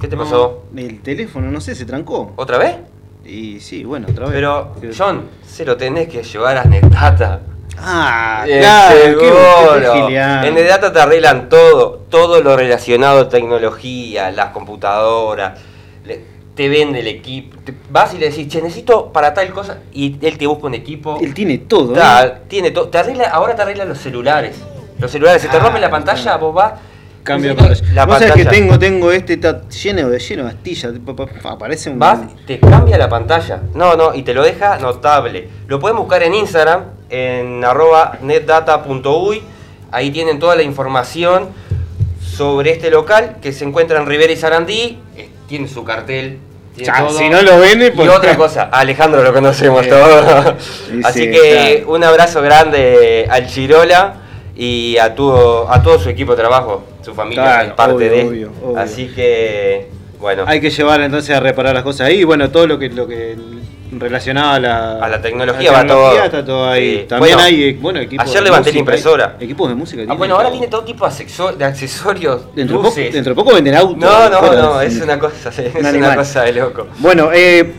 [0.00, 0.62] ¿Qué te pasó?
[0.74, 2.32] El teléfono, no sé, se trancó.
[2.36, 2.76] ¿Otra vez?
[3.22, 4.32] Y sí, bueno, otra vez.
[4.36, 7.40] Pero, John, se lo tenés que llevar a Netdata.
[7.76, 10.08] Ah, Eh, claro, seguro.
[10.08, 15.60] qué- en Netdata te arreglan todo, todo lo relacionado a tecnología, las computadoras,
[16.06, 16.24] le-
[16.54, 17.58] te vende el equipo.
[17.62, 20.74] te- vas y le decís, che, necesito para tal cosa, y él te busca un
[20.74, 21.18] equipo.
[21.20, 21.92] Él tiene todo.
[21.92, 21.96] ¿eh?
[21.96, 22.88] Ta- tiene todo.
[22.88, 24.56] Te arregla, ahora te arregla los celulares.
[24.98, 26.46] Los celulares, se te Ah, rompe la pantalla, claro.
[26.46, 26.72] vos vas.
[27.24, 27.94] Cambia necesito pantalla.
[27.94, 30.92] la Vos sabés que tengo, tengo este, está lleno de lleno de astillas.
[31.04, 31.98] pa- pa- pa- Aparece un.
[31.98, 33.62] Vas, te cambia la pantalla.
[33.74, 35.48] No, no, y te lo deja notable.
[35.66, 39.42] Lo pueden buscar en Instagram, en arroba netdata.uy.
[39.90, 41.48] Ahí tienen toda la información
[42.20, 44.98] sobre este local que se encuentra en Rivera y Sarandí.
[45.48, 46.38] Tiene su cartel.
[46.74, 47.16] Tiene Ya, todo.
[47.16, 49.90] si no lo vende, Y pues- otra cosa, a Alejandro lo conocemos Sí.
[49.90, 50.54] todos.
[50.90, 51.92] Sí, Así sí, que claro.
[51.94, 54.14] un abrazo grande al Chirola
[54.56, 58.10] y a todo, a todo su equipo de trabajo, su familia, Claro, es parte obvio,
[58.10, 58.24] de.
[58.24, 58.78] obvio, obvio.
[58.78, 59.88] Así que,
[60.18, 60.44] bueno.
[60.46, 62.20] Hay que llevar entonces a reparar las cosas ahí.
[62.20, 63.36] y Bueno, todo lo que lo que
[63.96, 65.96] relacionado a la, A la tecnología a la va todo.
[65.98, 66.98] tecnología Está todo ahí.
[67.00, 67.06] Sí.
[67.08, 69.36] También Bueno, hay bueno, equipos ayer levanté la impresora.
[69.38, 70.02] hay Equipos de música.
[70.08, 72.54] Ah, bueno, ahora tiene todo tipo de, accesor- de accesorios.
[72.54, 73.12] Dentro de, poco, luces.
[73.12, 73.96] dentro de poco venden autos.
[73.98, 76.88] No, no, no, es una cosa, es Un una cosa de loco.
[76.98, 77.72] Bueno, eh,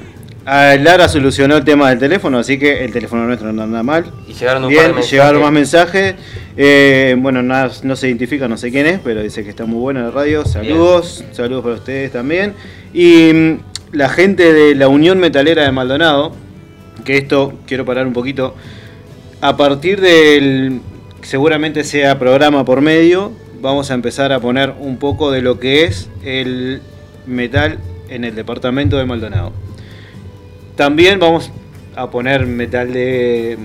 [0.46, 4.06] ah, Lara solucionó el tema del teléfono, así que el teléfono nuestro no anda mal.
[4.28, 5.12] Y llegaron un Bien, par de mensajes.
[5.12, 6.16] llegaron más mensajes.
[6.58, 9.80] Eh, bueno, nada, no se identifica, no sé quién es, pero dice que está muy
[9.80, 10.46] buena la radio.
[10.46, 12.54] Saludos, saludos para ustedes también.
[12.94, 13.60] Y mm,
[13.92, 16.34] la gente de la Unión Metalera de Maldonado,
[17.04, 18.56] que esto quiero parar un poquito.
[19.42, 20.80] A partir del,
[21.22, 23.32] seguramente sea programa por medio,
[23.62, 26.82] vamos a empezar a poner un poco de lo que es el
[27.26, 27.80] metal
[28.10, 29.52] en el departamento de Maldonado.
[30.76, 31.52] También vamos
[31.96, 33.58] a poner metal de,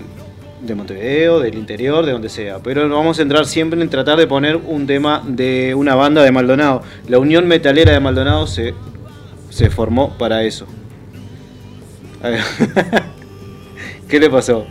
[0.61, 2.59] de Montevideo, del interior, de donde sea.
[2.61, 6.31] Pero vamos a entrar siempre en tratar de poner un tema de una banda de
[6.31, 6.83] Maldonado.
[7.09, 8.75] La Unión Metalera de Maldonado se,
[9.51, 10.67] se formó para eso.
[14.09, 14.67] ¿Qué le pasó?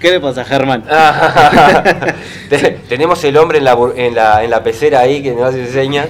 [0.00, 0.84] ¿Qué le pasa, Germán?
[2.48, 5.66] Te- Tenemos el hombre en la, en, la, en la pecera ahí que nos hace
[5.66, 6.06] señas,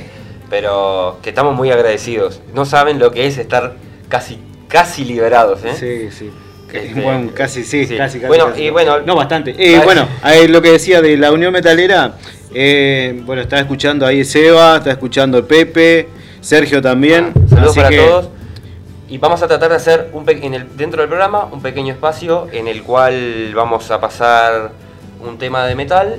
[0.51, 2.41] pero que estamos muy agradecidos.
[2.55, 3.77] No saben lo que es estar
[4.09, 4.39] casi,
[4.69, 5.75] casi liberados, ¿eh?
[5.75, 6.31] Sí, sí.
[6.73, 7.97] Este, Bueno, casi sí, sí.
[7.97, 8.29] casi, casi.
[8.29, 8.65] Bueno, casi.
[8.65, 9.55] y bueno- No, bastante.
[9.59, 12.15] Eh, bueno, ahí lo que decía de la Unión Metalera,
[12.55, 16.09] eh, bueno, está escuchando ahí Seba, está escuchando Pepe,
[16.41, 17.33] Sergio también.
[17.35, 18.29] Ah, Saludos así para que- todos.
[19.09, 22.47] Y vamos a tratar de hacer un en el, dentro del programa un pequeño espacio
[22.53, 24.73] en el cual vamos a pasar
[25.27, 26.17] un tema de metal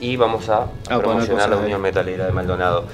[0.00, 2.84] y vamos a, poner promocionar cosas la Unión Metalera de Maldonado.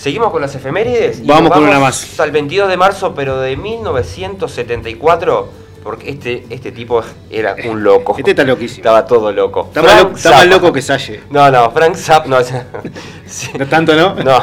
[0.00, 1.20] Seguimos con las efemérides.
[1.20, 2.18] y Vamos con una más.
[2.18, 5.48] Al 22 de marzo, pero de 1974,
[5.82, 8.14] porque este, este tipo era un loco.
[8.16, 8.78] Este está loquísimo.
[8.78, 9.66] Estaba todo loco.
[9.68, 10.54] Está, más, Frank lo- está más Zappa.
[10.54, 11.20] loco que Salle.
[11.28, 12.28] No, no, Frank Zappa.
[12.28, 12.38] No,
[13.26, 13.48] sí.
[13.58, 14.14] No tanto, ¿no?
[14.14, 14.38] No.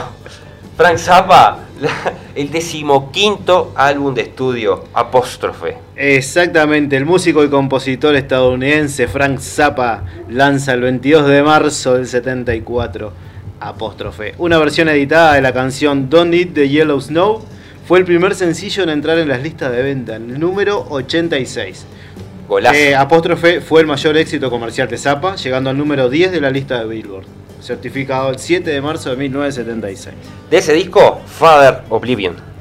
[0.78, 5.76] Frank Zappa, la- el decimoquinto álbum de estudio, Apóstrofe.
[5.96, 13.12] Exactamente, el músico y compositor estadounidense Frank Zappa lanza el 22 de marzo del 74
[13.60, 14.36] Apóstrofe.
[14.38, 17.44] Una versión editada de la canción Don't Eat the Yellow Snow
[17.88, 21.86] fue el primer sencillo en entrar en las listas de venta, el número 86.
[22.48, 22.76] Golazo.
[22.76, 26.50] Eh, Apóstrofe fue el mayor éxito comercial de Zappa, llegando al número 10 de la
[26.50, 27.26] lista de Billboard,
[27.62, 30.16] certificado el 7 de marzo de 1976.
[30.50, 32.57] De ese disco, Father Oblivion.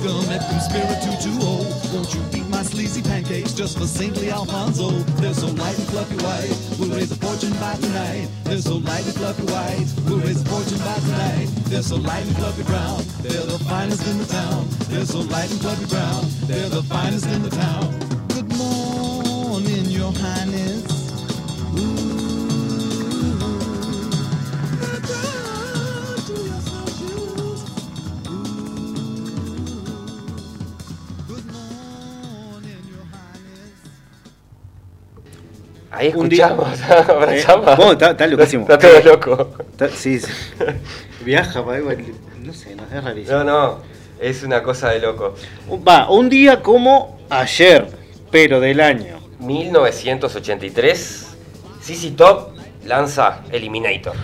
[0.00, 1.94] Scum at Conspira 220.
[1.94, 4.90] Won't you eat my sleazy pancakes just for saintly Alfonso?
[5.20, 8.28] They're so light and fluffy white, we'll raise a fortune by tonight.
[8.44, 11.48] They're so light and fluffy white, we'll raise a fortune by tonight.
[11.68, 14.66] They're so light and fluffy brown, they're the finest in the town.
[14.88, 18.09] They're so light and fluffy brown, they're the finest in the town.
[36.00, 37.68] Ahí escuchamos, abrazamos.
[37.78, 38.62] Eh, está, está loquísimo.
[38.70, 39.50] Está todo loco.
[39.94, 40.32] sí, sí.
[41.26, 41.98] Viaja, pa, igual,
[42.42, 43.36] no sé, no, es rarísimo.
[43.36, 43.78] No, no,
[44.18, 45.34] es una cosa de loco.
[45.86, 47.86] Va, un día como ayer,
[48.30, 49.18] pero del año.
[49.40, 51.36] 1983,
[51.82, 52.54] CC Top
[52.86, 54.14] lanza Eliminator.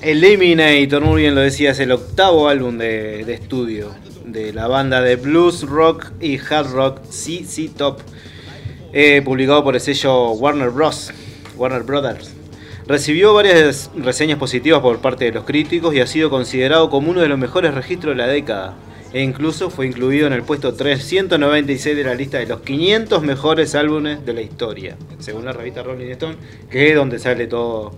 [0.00, 5.16] Eliminator, muy bien lo decías, el octavo álbum de, de estudio de la banda de
[5.16, 8.00] blues, rock y hard rock CC Top
[8.98, 11.12] eh, publicado por el sello Warner Bros.
[11.56, 12.34] Warner Brothers.
[12.86, 17.20] Recibió varias reseñas positivas por parte de los críticos y ha sido considerado como uno
[17.20, 18.76] de los mejores registros de la década.
[19.12, 23.74] E incluso fue incluido en el puesto 396 de la lista de los 500 mejores
[23.74, 26.36] álbumes de la historia, según la revista Rolling Stone,
[26.70, 27.94] que es donde sale todo,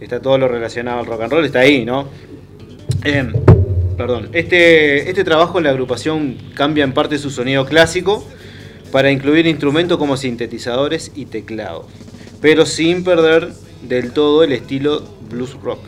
[0.00, 2.08] está todo lo relacionado al rock and roll, está ahí, ¿no?
[3.04, 3.32] Em,
[3.96, 4.30] perdón.
[4.32, 8.24] Este, este trabajo en la agrupación cambia en parte su sonido clásico
[8.90, 11.86] para incluir instrumentos como sintetizadores y teclados,
[12.42, 15.78] pero sin perder del todo el estilo blues rock.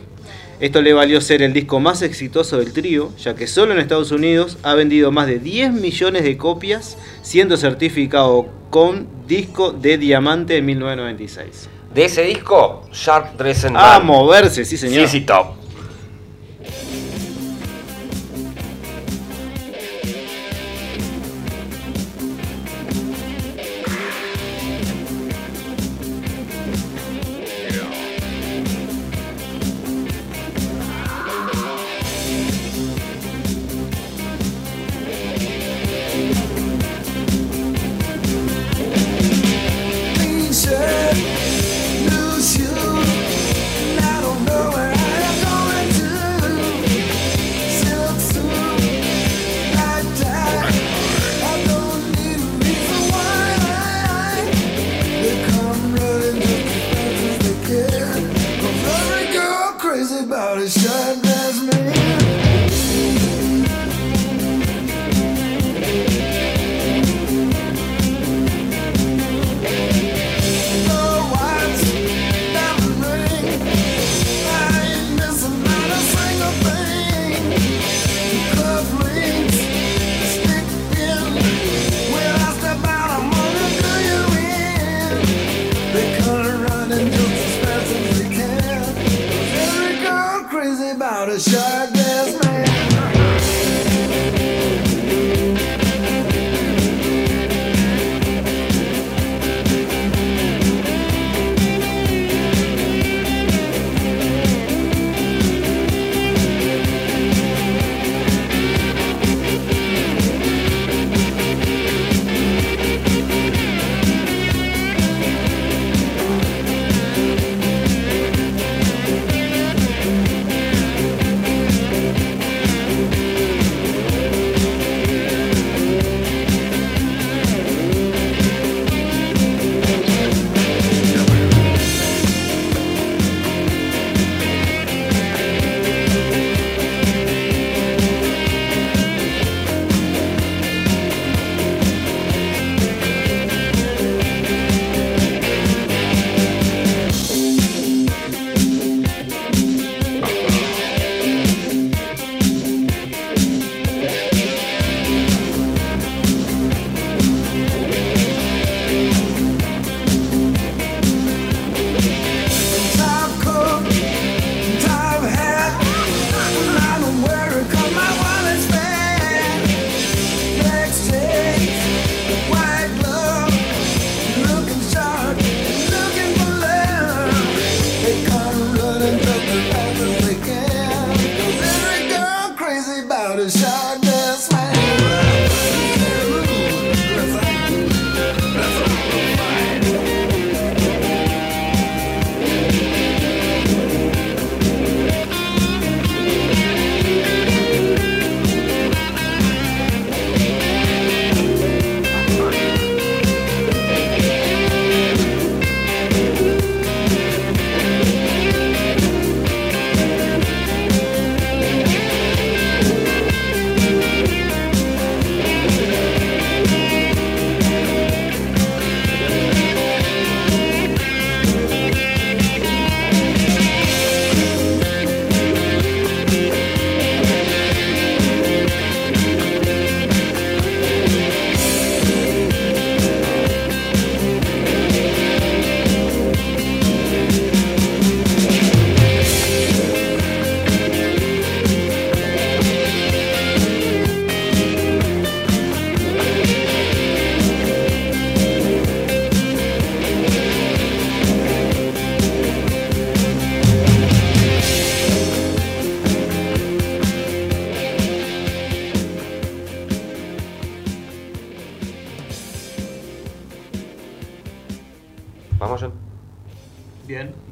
[0.59, 4.11] Esto le valió ser el disco más exitoso del trío, ya que solo en Estados
[4.11, 10.57] Unidos ha vendido más de 10 millones de copias, siendo certificado con disco de diamante
[10.57, 11.69] en 1996.
[11.93, 15.07] De ese disco, Sharp Dressing A moverse, sí señor.
[15.09, 15.64] Sí, sí, top.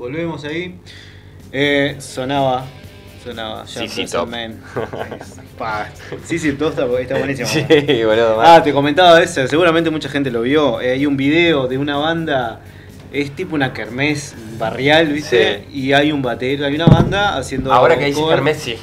[0.03, 0.75] Volvemos ahí.
[1.53, 2.65] Eh, sonaba.
[3.23, 3.65] Sonaba.
[3.65, 4.29] Sí, sí, top.
[6.25, 7.47] sí, sí, todo está, está buenísimo.
[7.53, 8.41] Sí, boludo.
[8.41, 9.47] Ah, te comentaba eso.
[9.47, 10.81] Seguramente mucha gente lo vio.
[10.81, 12.59] Eh, hay un video de una banda.
[13.13, 15.67] Es tipo una kermés barrial, ¿viste?
[15.71, 17.71] Y hay un batero, hay una banda haciendo.
[17.71, 18.75] Ahora que dice kermés, sí.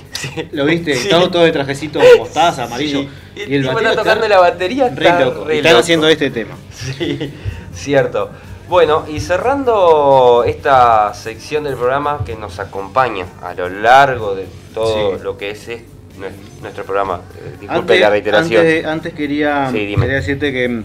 [0.53, 0.95] ¿Lo viste?
[0.95, 1.09] Sí.
[1.09, 3.07] Está todo de trajecito mostaza, amarillo.
[3.35, 4.89] Y, el batero está tocando la batería.
[4.89, 5.45] Re está loco.
[5.45, 5.83] re y están loco.
[5.83, 6.57] haciendo este tema.
[6.73, 7.31] Sí,
[7.75, 8.31] cierto.
[8.71, 15.17] Bueno, y cerrando esta sección del programa que nos acompaña a lo largo de todo
[15.19, 15.25] Sí.
[15.25, 15.81] lo que es, es
[16.17, 16.31] nue-
[16.63, 17.17] nuestro programa.
[17.37, 18.61] Eh, disculpe Antes, la reiteración.
[18.61, 20.69] antes, antes quería, Sí, quería decirte que.
[20.69, 20.85] mm,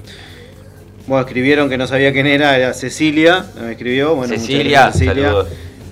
[1.05, 4.15] Bueno, escribieron que no sabía quién era, era Cecilia, me escribió.
[4.15, 5.47] Bueno, Cecilia, gracias, saludos.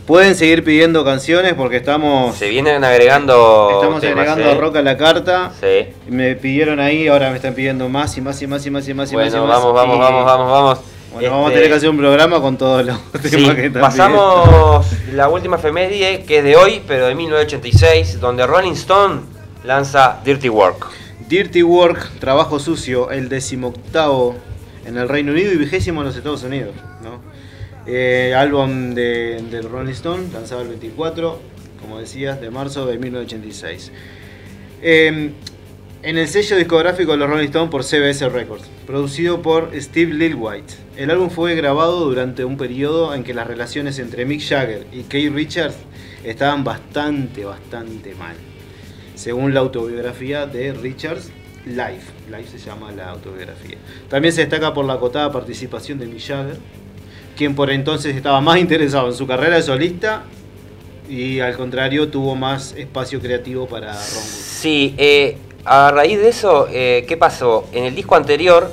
[0.08, 3.70] Pueden seguir pidiendo canciones porque estamos, Se vienen agregando.
[3.76, 4.52] estamos temas, agregando ¿eh?
[4.54, 5.52] a Rock a la carta.
[5.62, 5.94] Sí.
[6.10, 8.94] Me pidieron ahí, ahora me están pidiendo más y más y más y más y
[8.96, 9.28] más y más.
[9.28, 10.80] y Bueno, más, vamos, vamos, y- vamos, vamos,
[11.14, 11.22] vamos.
[11.22, 13.70] Bueno, vamos a Este, tener que hacer un programa con todos los Sí, temas que
[13.72, 19.22] pasamos la última efeméride que es de hoy, pero de 1986, donde Rolling Stone
[19.64, 20.88] lanza Dirty Work.
[21.28, 24.36] Dirty Work, trabajo sucio, el decimoctavo
[24.86, 26.76] en el Reino Unido y vigésimo en los Estados Unidos.
[27.02, 27.22] ¿no?
[27.86, 31.40] Eh, álbum de, Rolling Stone, lanzado el 24,
[31.82, 33.92] como decías, de marzo de 1986.
[34.82, 35.32] Eh,
[36.04, 40.74] en el sello discográfico de los Rolling Stones por CBS Records, producido por Steve Lillwhite.
[40.98, 45.04] El álbum fue grabado durante un periodo en que las relaciones entre Mick Jagger y
[45.04, 45.76] Keith Richards
[46.26, 48.36] estaban bastante, bastante mal.
[49.16, 51.32] Según la autobiografía de Richards,
[51.66, 52.12] Life.
[52.30, 53.78] Life se llama la autobiografía.
[54.10, 56.58] También se destaca por la acotada participación de Mick Jagger,
[57.38, 60.26] quien por entonces estaba más interesado en su carrera de solista
[61.10, 64.24] y al contrario tuvo más espacio creativo para Ron Wood.
[64.24, 67.68] Sí, eh, a raíz de eso, eh, ¿qué pasó?
[67.72, 68.72] En el disco anterior,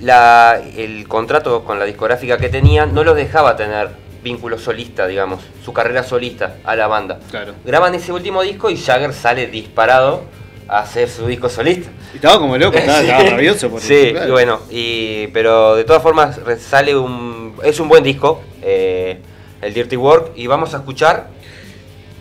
[0.00, 3.90] la- el contrato con la discográfica que tenían no los dejaba tener
[4.22, 7.18] vínculo solista, digamos, su carrera solista a la banda.
[7.30, 7.54] Claro.
[7.64, 10.22] Graban ese último disco y Jagger sale disparado
[10.68, 11.90] a hacer su disco solista.
[12.12, 13.06] Y estaba como loco, estaba, Sí.
[13.10, 14.28] estaba rabioso por Sí, eso, claro.
[14.28, 17.54] y bueno, y, pero de todas formas sale un...
[17.64, 19.18] Es un buen disco, eh,
[19.60, 21.26] el Dirty Work, y vamos a escuchar...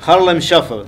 [0.05, 0.83] Harlem Shuffle.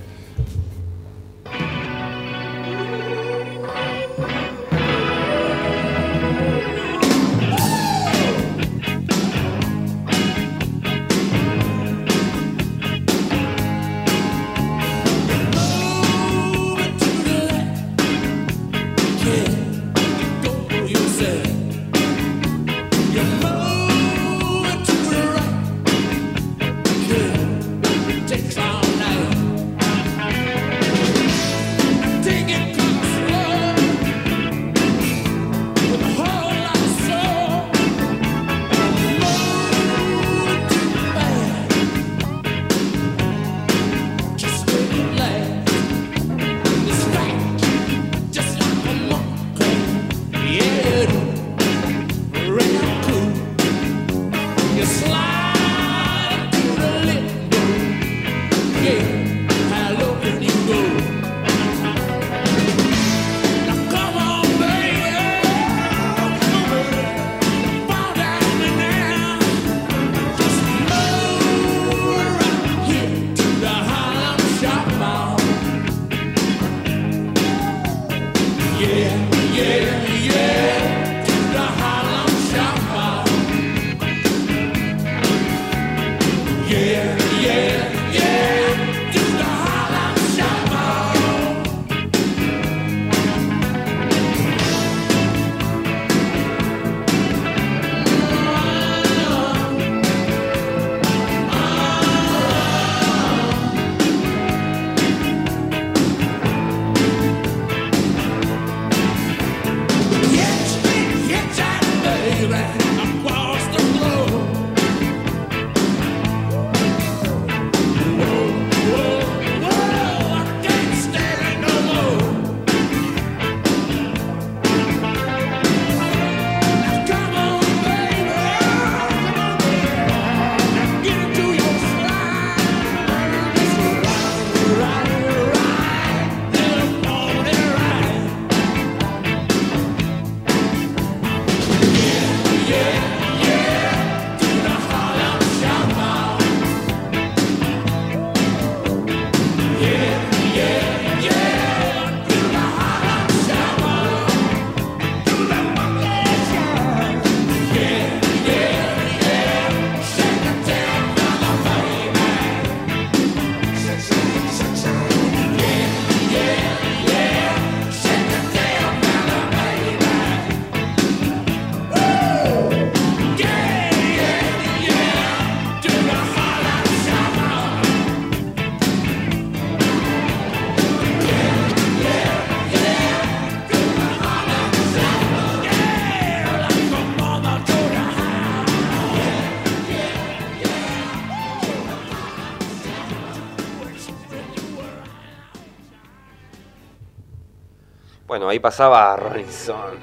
[198.44, 200.00] Bueno, ahí pasaba Rolling Stones.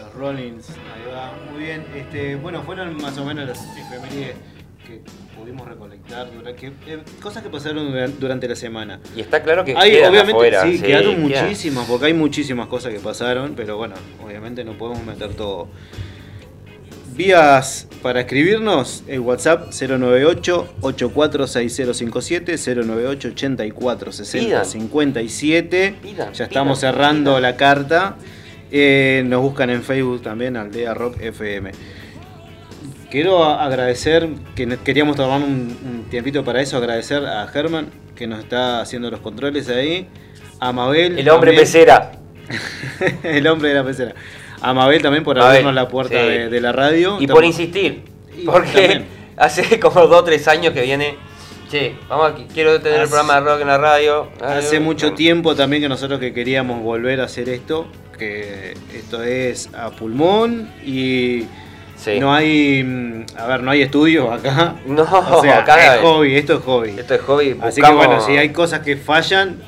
[0.00, 1.86] Los Rollins, ahí va, muy bien.
[1.94, 4.34] Este, bueno, fueron más o menos las efemérides
[4.84, 5.02] que
[5.38, 8.98] pudimos recolectar, durante, eh, cosas que pasaron durante la semana.
[9.14, 13.54] Y está claro que hay, obviamente, sí, quedaron muchísimas, porque hay muchísimas cosas que pasaron,
[13.54, 15.68] pero bueno, obviamente no podemos meter todo.
[17.16, 22.58] Vías para escribirnos, el WhatsApp 098-846057,
[23.32, 25.94] 098-846057.
[26.34, 28.16] Ya estamos cerrando la carta.
[28.70, 31.70] Eh, nos buscan en Facebook también, Aldea Rock FM.
[33.10, 38.82] Quiero agradecer, que queríamos tomar un, tiempito para eso, agradecer a Germán, que nos está
[38.82, 40.06] haciendo los controles ahí.
[40.60, 41.18] A Mabel.
[41.18, 42.12] El hombre pecera.
[43.22, 44.14] el hombre de la pecera
[44.60, 47.18] a Mabel también por abrirnos la puerta de, la radio.
[47.20, 48.04] Y por insistir,
[48.44, 49.04] porque
[49.36, 51.16] hace como dos o tres años que viene,
[51.70, 54.28] che, vamos quiero tener el programa de rock en la radio.
[54.40, 57.86] Hace mucho tiempo también que nosotros que queríamos volver a hacer esto,
[58.18, 61.46] que esto es a pulmón y...
[62.20, 64.76] No hay, mm, a ver, no hay estudios acá.
[64.86, 66.90] No, o sea, acá es hobby, esto es hobby.
[66.90, 67.58] Esto es hobby.
[67.60, 69.62] Así que bueno, si hay cosas que fallan,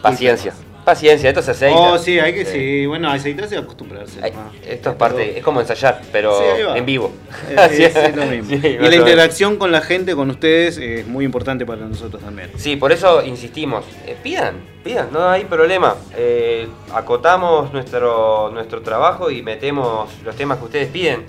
[0.00, 0.52] paciencia.
[0.84, 1.78] Paciencia, esto se aceita.
[1.78, 4.20] Oh, sí, hay que, sí, bueno, aceitarse y acostumbrarse.
[4.66, 7.12] esto es parte, es como ensayar, pero en vivo.
[7.70, 8.56] es, lo mismo.
[8.56, 12.50] y la interacción con la gente, con ustedes, es muy importante para nosotros también.
[12.56, 15.94] Sí, por eso insistimos, eh, pidan, pidan, no hay problema.
[16.16, 21.24] Eh, acotamos nuestro, nuestro trabajo y metemos los temas que ustedes piden.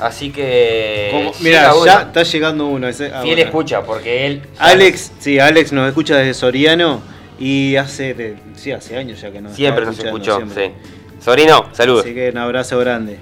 [0.00, 1.30] Así que.
[1.40, 2.88] mira, ya está llegando uno.
[2.88, 4.42] Ese, ah, él escucha, porque él.
[4.58, 7.00] Alex, sí, Alex nos escucha desde Soriano.
[7.38, 10.72] Y hace, sí, hace años ya que no Siempre nos escuchó, sí.
[11.20, 12.04] Sobrino, saludos.
[12.04, 13.18] Así que un abrazo grande.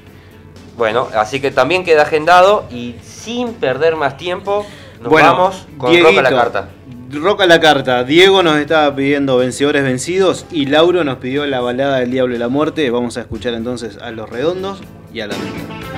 [0.76, 4.66] Bueno, así que también queda agendado y sin perder más tiempo,
[5.00, 6.68] nos vamos con Roca la carta.
[7.10, 8.04] Roca la carta.
[8.04, 12.38] Diego nos estaba pidiendo Vencedores Vencidos y Lauro nos pidió la balada del Diablo y
[12.38, 12.90] la Muerte.
[12.90, 14.80] Vamos a escuchar entonces a Los Redondos
[15.12, 15.95] y a la estaba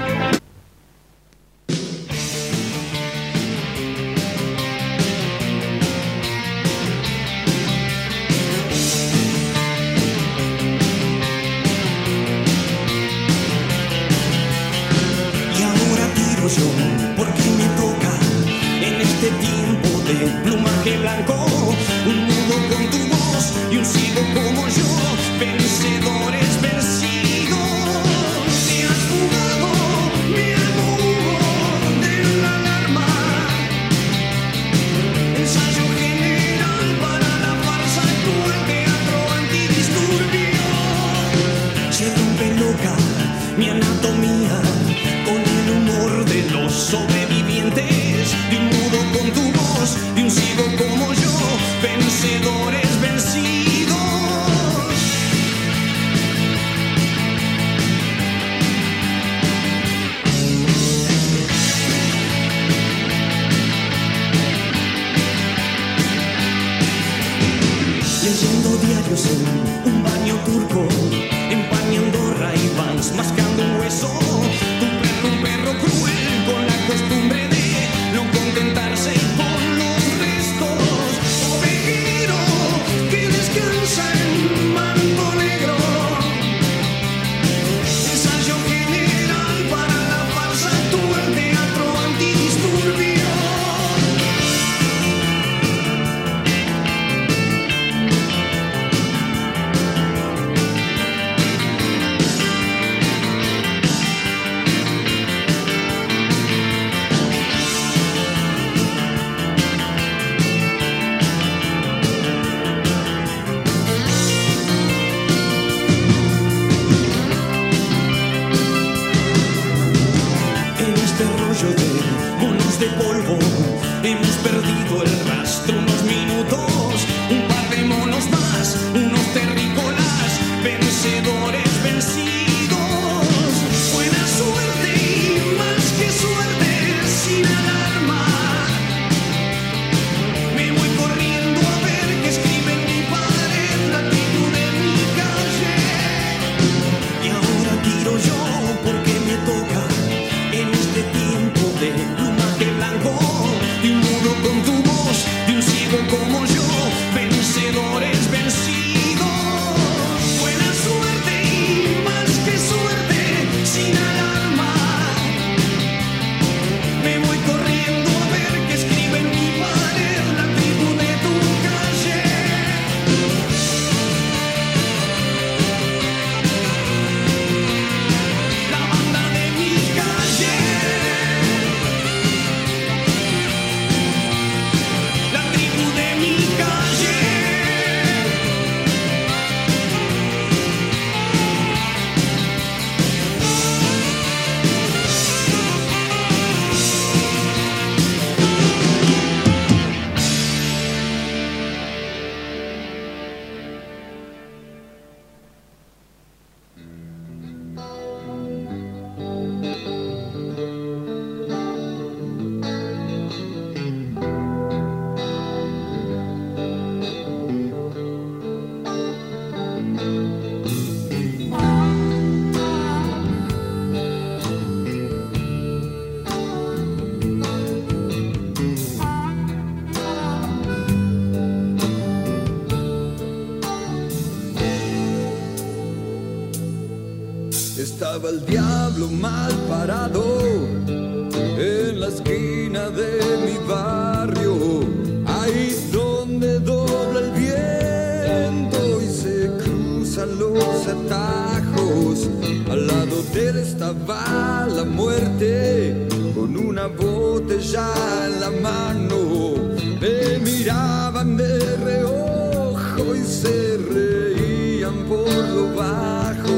[242.09, 244.81] la esquina de mi barrio,
[245.27, 252.29] ahí donde dobla el viento y se cruzan los atajos.
[252.71, 257.89] Al lado de él estaba la muerte con una botella
[258.27, 259.55] en la mano.
[260.01, 266.57] Me miraban de reojo y se reían por lo bajo.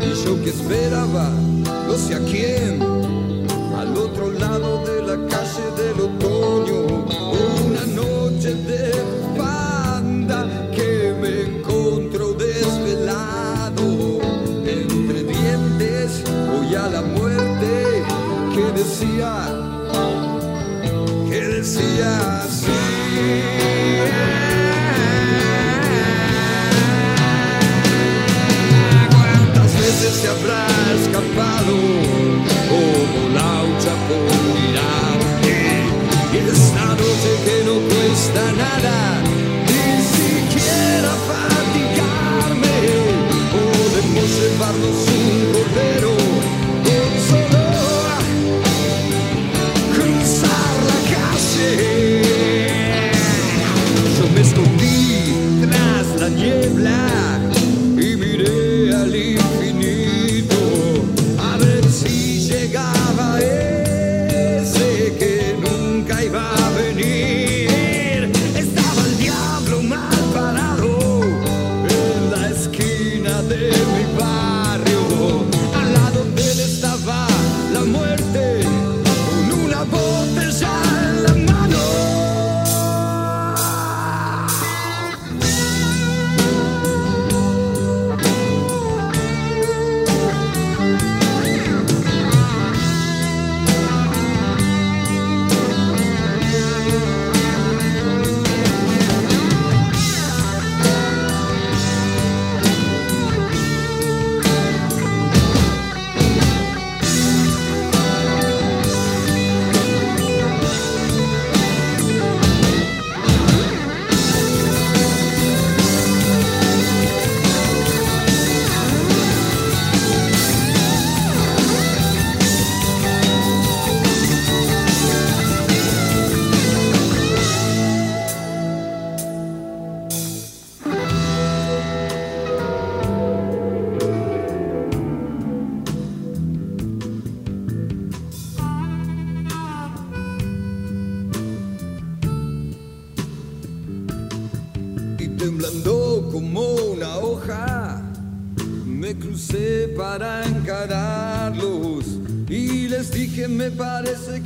[0.00, 1.30] Y yo que esperaba,
[1.86, 2.83] no sé a quién,
[7.06, 8.92] una noche de
[9.38, 13.86] banda que me encontró desvelado.
[14.66, 18.02] Entre dientes voy a la muerte
[18.54, 19.48] que decía,
[21.28, 22.33] que decía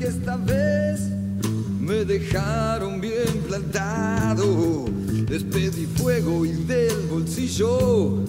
[0.09, 1.01] esta vez
[1.81, 4.85] me dejaron bien plantado.
[5.29, 8.25] Les pedí fuego y del bolsillo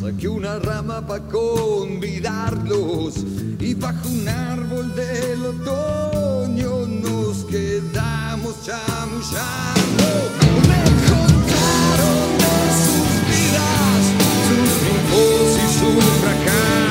[0.00, 3.24] saqué una rama para convidarlos.
[3.60, 10.06] Y bajo un árbol del otoño nos quedamos chamullando.
[10.68, 14.02] Me contaron de sus vidas
[14.48, 16.81] sus triunfos y sus fracasos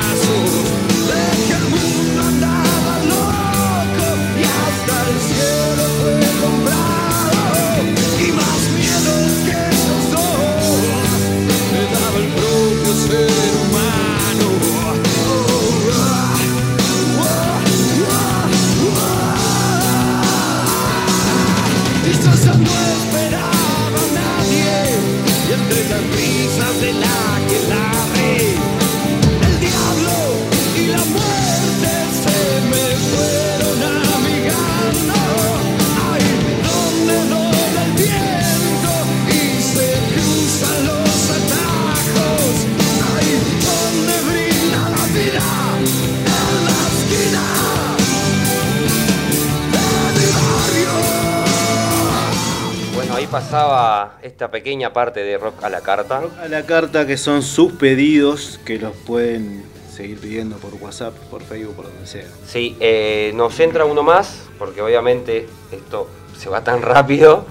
[53.32, 56.22] pasaba esta pequeña parte de rock a la carta.
[56.40, 61.42] A la carta que son sus pedidos, que los pueden seguir pidiendo por WhatsApp, por
[61.42, 62.26] Facebook, por donde sea.
[62.46, 67.46] Sí, eh, nos entra uno más, porque obviamente esto se va tan rápido.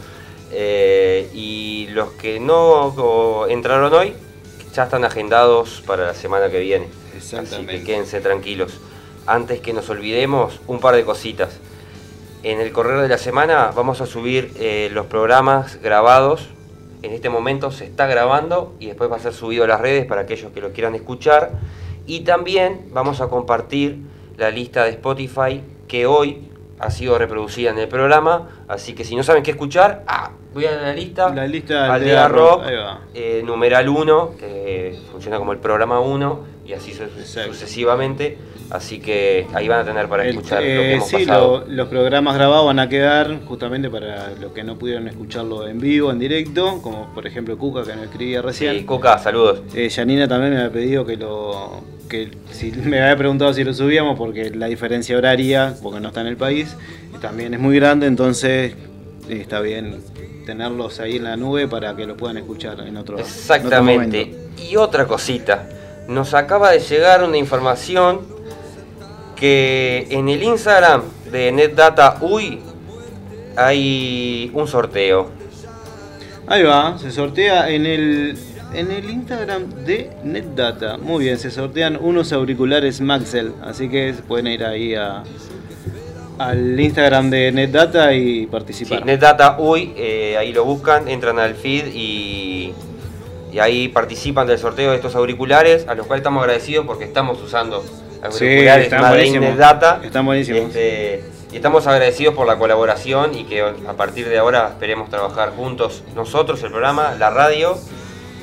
[0.53, 4.13] eh, y los que no entraron hoy
[4.73, 6.87] ya están agendados para la semana que viene.
[7.17, 8.73] Así que quédense tranquilos.
[9.25, 11.49] Antes que nos olvidemos, un par de cositas.
[12.43, 16.49] En el correo de la semana vamos a subir eh, los programas grabados.
[17.03, 20.07] En este momento se está grabando y después va a ser subido a las redes
[20.07, 21.51] para aquellos que lo quieran escuchar.
[22.07, 23.99] Y también vamos a compartir
[24.37, 26.49] la lista de Spotify que hoy
[26.79, 28.49] ha sido reproducida en el programa.
[28.67, 31.29] Así que si no saben qué escuchar, ah, voy a la lista.
[31.29, 32.63] La lista Aldea Rock,
[33.13, 38.35] eh, numeral 1, que funciona como el programa 1, y así sucesivamente.
[38.71, 42.35] Así que ahí van a tener para escuchar lo que eh, hemos sí, los programas
[42.35, 46.81] grabados van a quedar justamente para los que no pudieron escucharlo en vivo, en directo,
[46.81, 48.77] como por ejemplo Cuca que nos escribía recién.
[48.77, 49.61] Sí, Cuca, saludos.
[49.75, 53.73] Eh, Janina también me había pedido que lo que si me había preguntado si lo
[53.73, 56.77] subíamos porque la diferencia horaria, porque no está en el país,
[57.19, 58.73] también es muy grande, entonces
[59.27, 60.01] eh, está bien
[60.45, 64.33] tenerlos ahí en la nube para que lo puedan escuchar en otro Exactamente.
[64.57, 65.67] y otra cosita,
[66.07, 68.39] nos acaba de llegar una información
[69.41, 71.01] que en el Instagram
[71.31, 72.59] de NetData UI
[73.57, 75.31] hay un sorteo.
[76.45, 78.37] Ahí va, se sortea en el,
[78.71, 80.97] en el Instagram de NetData.
[80.97, 85.23] Muy bien, se sortean unos auriculares Maxell, así que pueden ir ahí a,
[86.37, 88.99] al Instagram de NetData y participar.
[88.99, 92.73] Sí, NetData UI, eh, ahí lo buscan, entran al feed y,
[93.51, 97.41] y ahí participan del sorteo de estos auriculares, a los cuales estamos agradecidos porque estamos
[97.41, 97.83] usando
[98.29, 99.57] sí, están buenísimos.
[99.57, 99.99] Data.
[100.03, 100.67] Están buenísimos.
[100.67, 105.51] Este, y estamos agradecidos por la colaboración y que a partir de ahora esperemos trabajar
[105.51, 107.77] juntos nosotros, el programa, la radio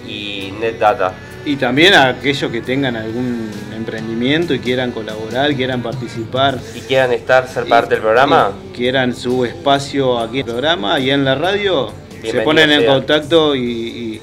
[0.06, 1.14] y NetData.
[1.46, 6.58] Y también a aquellos que tengan algún emprendimiento y quieran colaborar, quieran participar.
[6.74, 8.52] Y quieran estar, ser parte del programa.
[8.74, 11.90] Quieran su espacio aquí en el programa y en la radio.
[12.22, 14.20] se ponen en contacto y,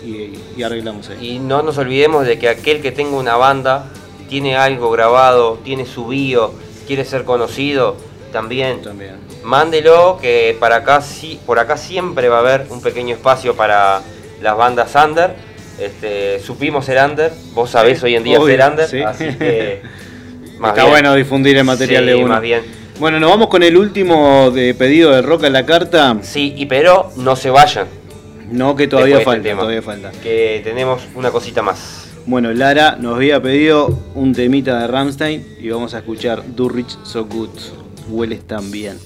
[0.55, 1.31] y arreglamos ahí.
[1.31, 3.85] Y no nos olvidemos de que aquel que tenga una banda
[4.35, 6.53] tiene algo grabado, tiene su bio,
[6.85, 7.95] quiere ser conocido,
[8.33, 9.15] también, también.
[9.45, 14.01] mándelo que para acá sí, por acá siempre va a haber un pequeño espacio para
[14.41, 15.35] las bandas under.
[15.79, 19.81] Este, supimos ser under, vos sabés hoy en día ser under, así que
[20.67, 22.27] está bueno difundir el material de uno.
[22.27, 22.61] Más bien.
[22.99, 26.17] Bueno, nos vamos con el último de pedido de Roca en la carta.
[26.23, 27.87] Sí, y pero no se vayan.
[28.51, 30.11] No, que todavía este falta, todavía falta.
[30.21, 32.04] Que tenemos una cosita más.
[32.27, 36.97] Bueno, Lara nos había pedido un temita de Ramstein y vamos a escuchar Do Rich
[37.03, 37.49] So Good.
[38.09, 38.97] Hueles tan bien.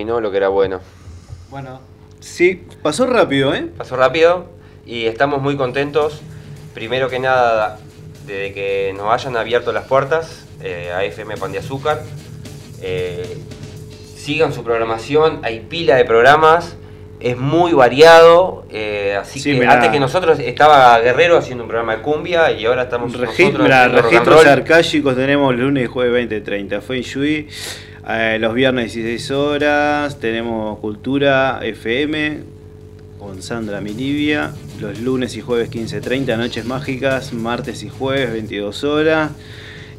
[0.00, 0.80] Terminó lo que era bueno.
[1.50, 1.78] Bueno,
[2.20, 3.68] sí, pasó rápido, ¿eh?
[3.76, 4.46] Pasó rápido
[4.86, 6.22] y estamos muy contentos.
[6.72, 7.78] Primero que nada,
[8.26, 12.02] de que nos hayan abierto las puertas eh, a FM Pan de Azúcar.
[12.80, 13.36] Eh,
[14.16, 16.76] sigan su programación, hay pila de programas,
[17.20, 18.64] es muy variado.
[18.70, 22.84] Eh, así que antes que nosotros estaba Guerrero haciendo un programa de cumbia y ahora
[22.84, 26.80] estamos Regi nosotros registros arcáicos tenemos lunes y jueves 20.30.
[26.80, 27.02] Fue en
[28.02, 28.38] Shui.
[28.38, 32.38] los viernes 16 horas tenemos Cultura FM
[33.18, 34.52] con Sandra Milivia.
[34.80, 37.32] Los lunes y jueves 15.30, Noches Mágicas.
[37.32, 39.30] Martes y jueves 22 horas.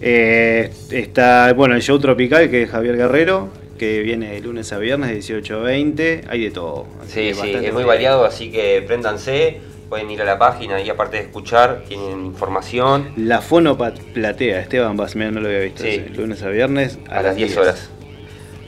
[0.01, 4.79] Eh, está, bueno, el show tropical que es Javier Guerrero, que viene de lunes a
[4.79, 6.23] viernes, 18 a 20.
[6.27, 6.87] Hay de todo.
[7.07, 9.61] Sí, sí, es muy variado, así que préndanse.
[9.91, 13.11] Pueden ir a la página y aparte de escuchar, tienen información.
[13.18, 15.84] La Fono Platea, Esteban Basmea, no lo había visto.
[15.84, 15.99] Sí.
[16.15, 17.89] Lunes a viernes a, las 10 horas.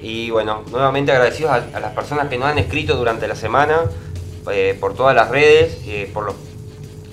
[0.02, 3.84] Y bueno, nuevamente agradecidos a, las personas que nos han escrito durante la semana,
[4.52, 6.36] eh, por todas las redes, eh, por los,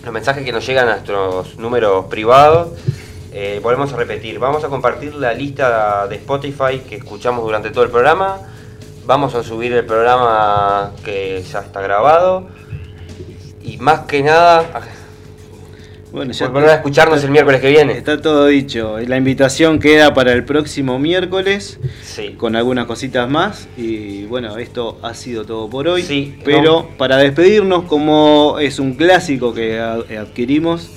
[0.02, 2.70] los mensajes que nos llegan a nuestros números privados.
[3.32, 7.84] Eh, volvemos a repetir, vamos a compartir la lista de Spotify que escuchamos durante todo
[7.84, 8.40] el programa.
[9.06, 12.48] Vamos a subir el programa que ya está grabado.
[13.70, 14.64] Y más que nada,
[16.10, 17.92] bueno, ya volver a escucharnos el miércoles que viene.
[17.96, 18.98] Está todo dicho.
[18.98, 21.78] La invitación queda para el próximo miércoles.
[22.36, 23.68] Con algunas cositas más.
[23.76, 26.02] Y bueno, esto ha sido todo por hoy.
[26.02, 30.90] Sí, pero para despedirnos, como es un clásico que adquirimos,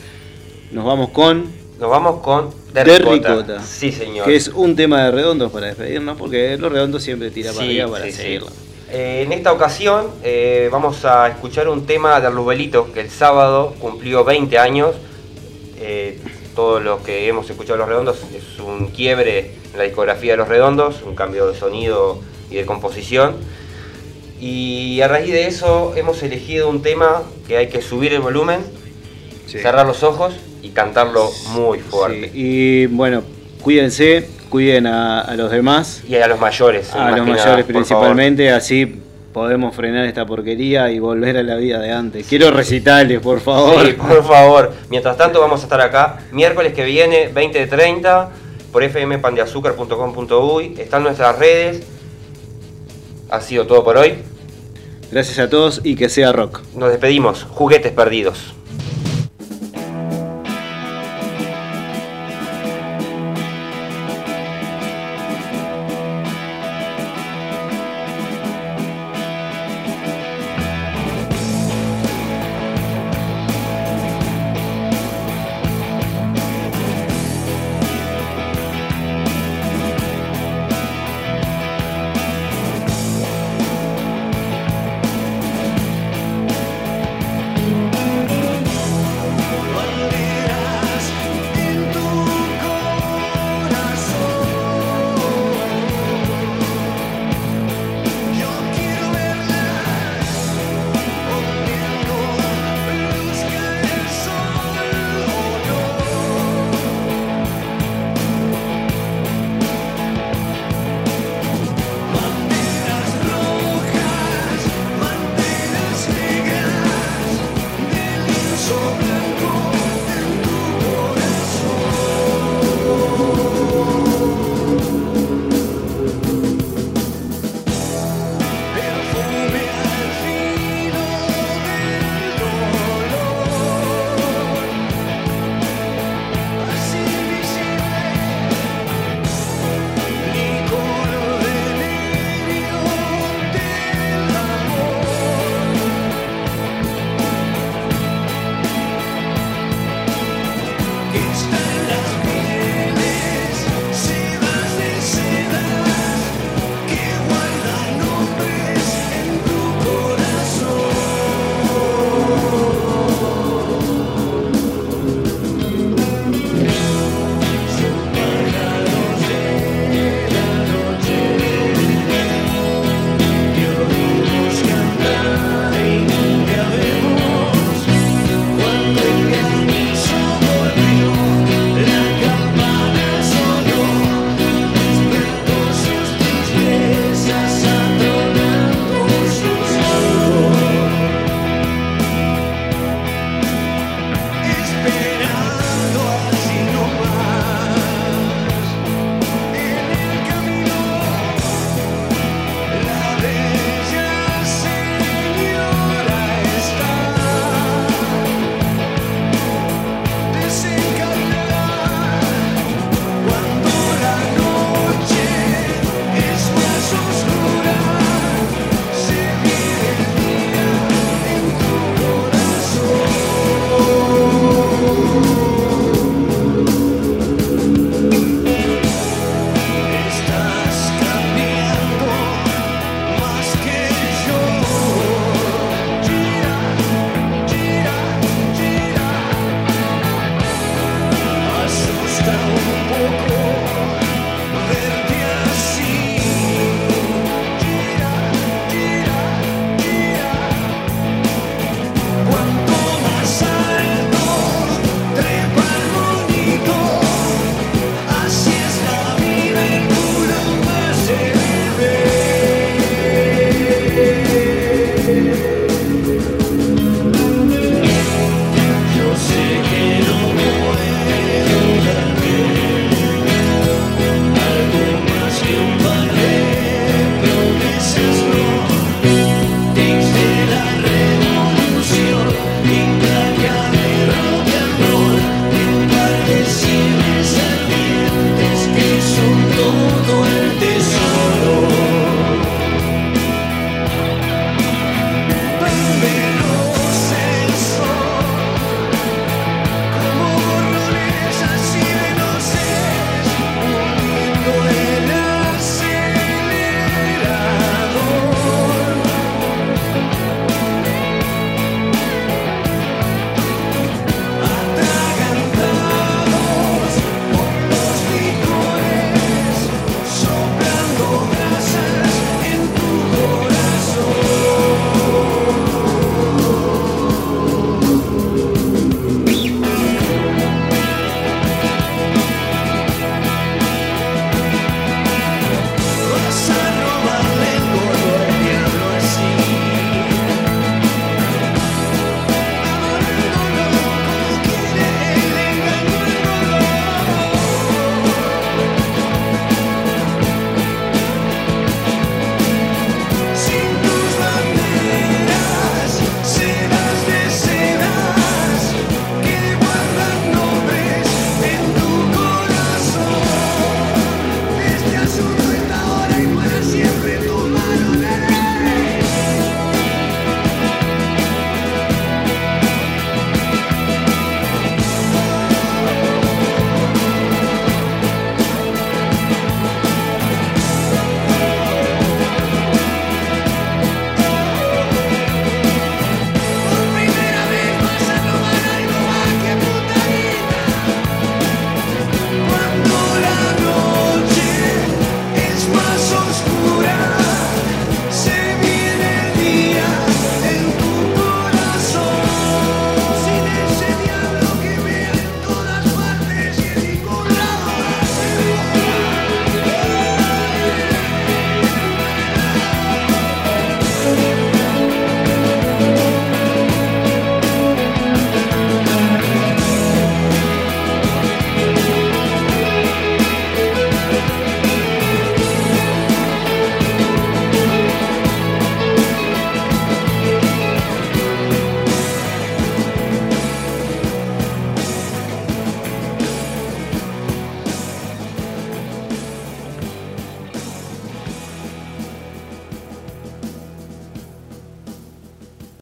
[0.72, 1.46] nos vamos con
[1.80, 3.62] nos vamos con Derricota.
[3.62, 4.26] Sí, señor.
[4.26, 7.88] Que es un tema de redondos para despedirnos, porque los redondos siempre tira para arriba
[7.88, 8.48] para seguirlo.
[8.94, 13.74] Eh, en esta ocasión eh, vamos a escuchar un tema de Arlubelito, que el sábado
[13.80, 14.96] cumplió 20 años.
[15.80, 16.20] Eh,
[16.54, 20.38] todo lo que hemos escuchado de los redondos es un quiebre en la discografía de
[20.38, 22.22] los redondos, un cambio de sonido
[22.52, 23.38] y de composición.
[24.40, 28.60] Y a raíz de eso hemos elegido un tema que hay que subir el volumen,
[29.48, 32.30] cerrar los ojos y cantarlo muy fuerte.
[32.32, 33.24] Y bueno,
[33.64, 36.04] cuídense, cuiden a, los demás.
[36.08, 36.94] Y a los mayores.
[36.94, 39.02] A los mayores principalmente, así
[39.34, 42.28] podemos frenar esta porquería y volver a la vida de antes.
[42.28, 43.84] Quiero recitales, por favor.
[43.84, 44.72] Sí, por favor.
[44.92, 48.30] Mientras tanto vamos a estar acá miércoles que viene, 20 30,
[48.72, 50.76] por fmpandeazúcar.com.uy.
[50.78, 51.88] Están nuestras redes.
[53.32, 54.20] Ha sido todo por hoy.
[55.12, 56.62] Gracias a todos y que sea rock.
[56.76, 57.44] Nos despedimos.
[57.50, 58.54] Juguetes perdidos.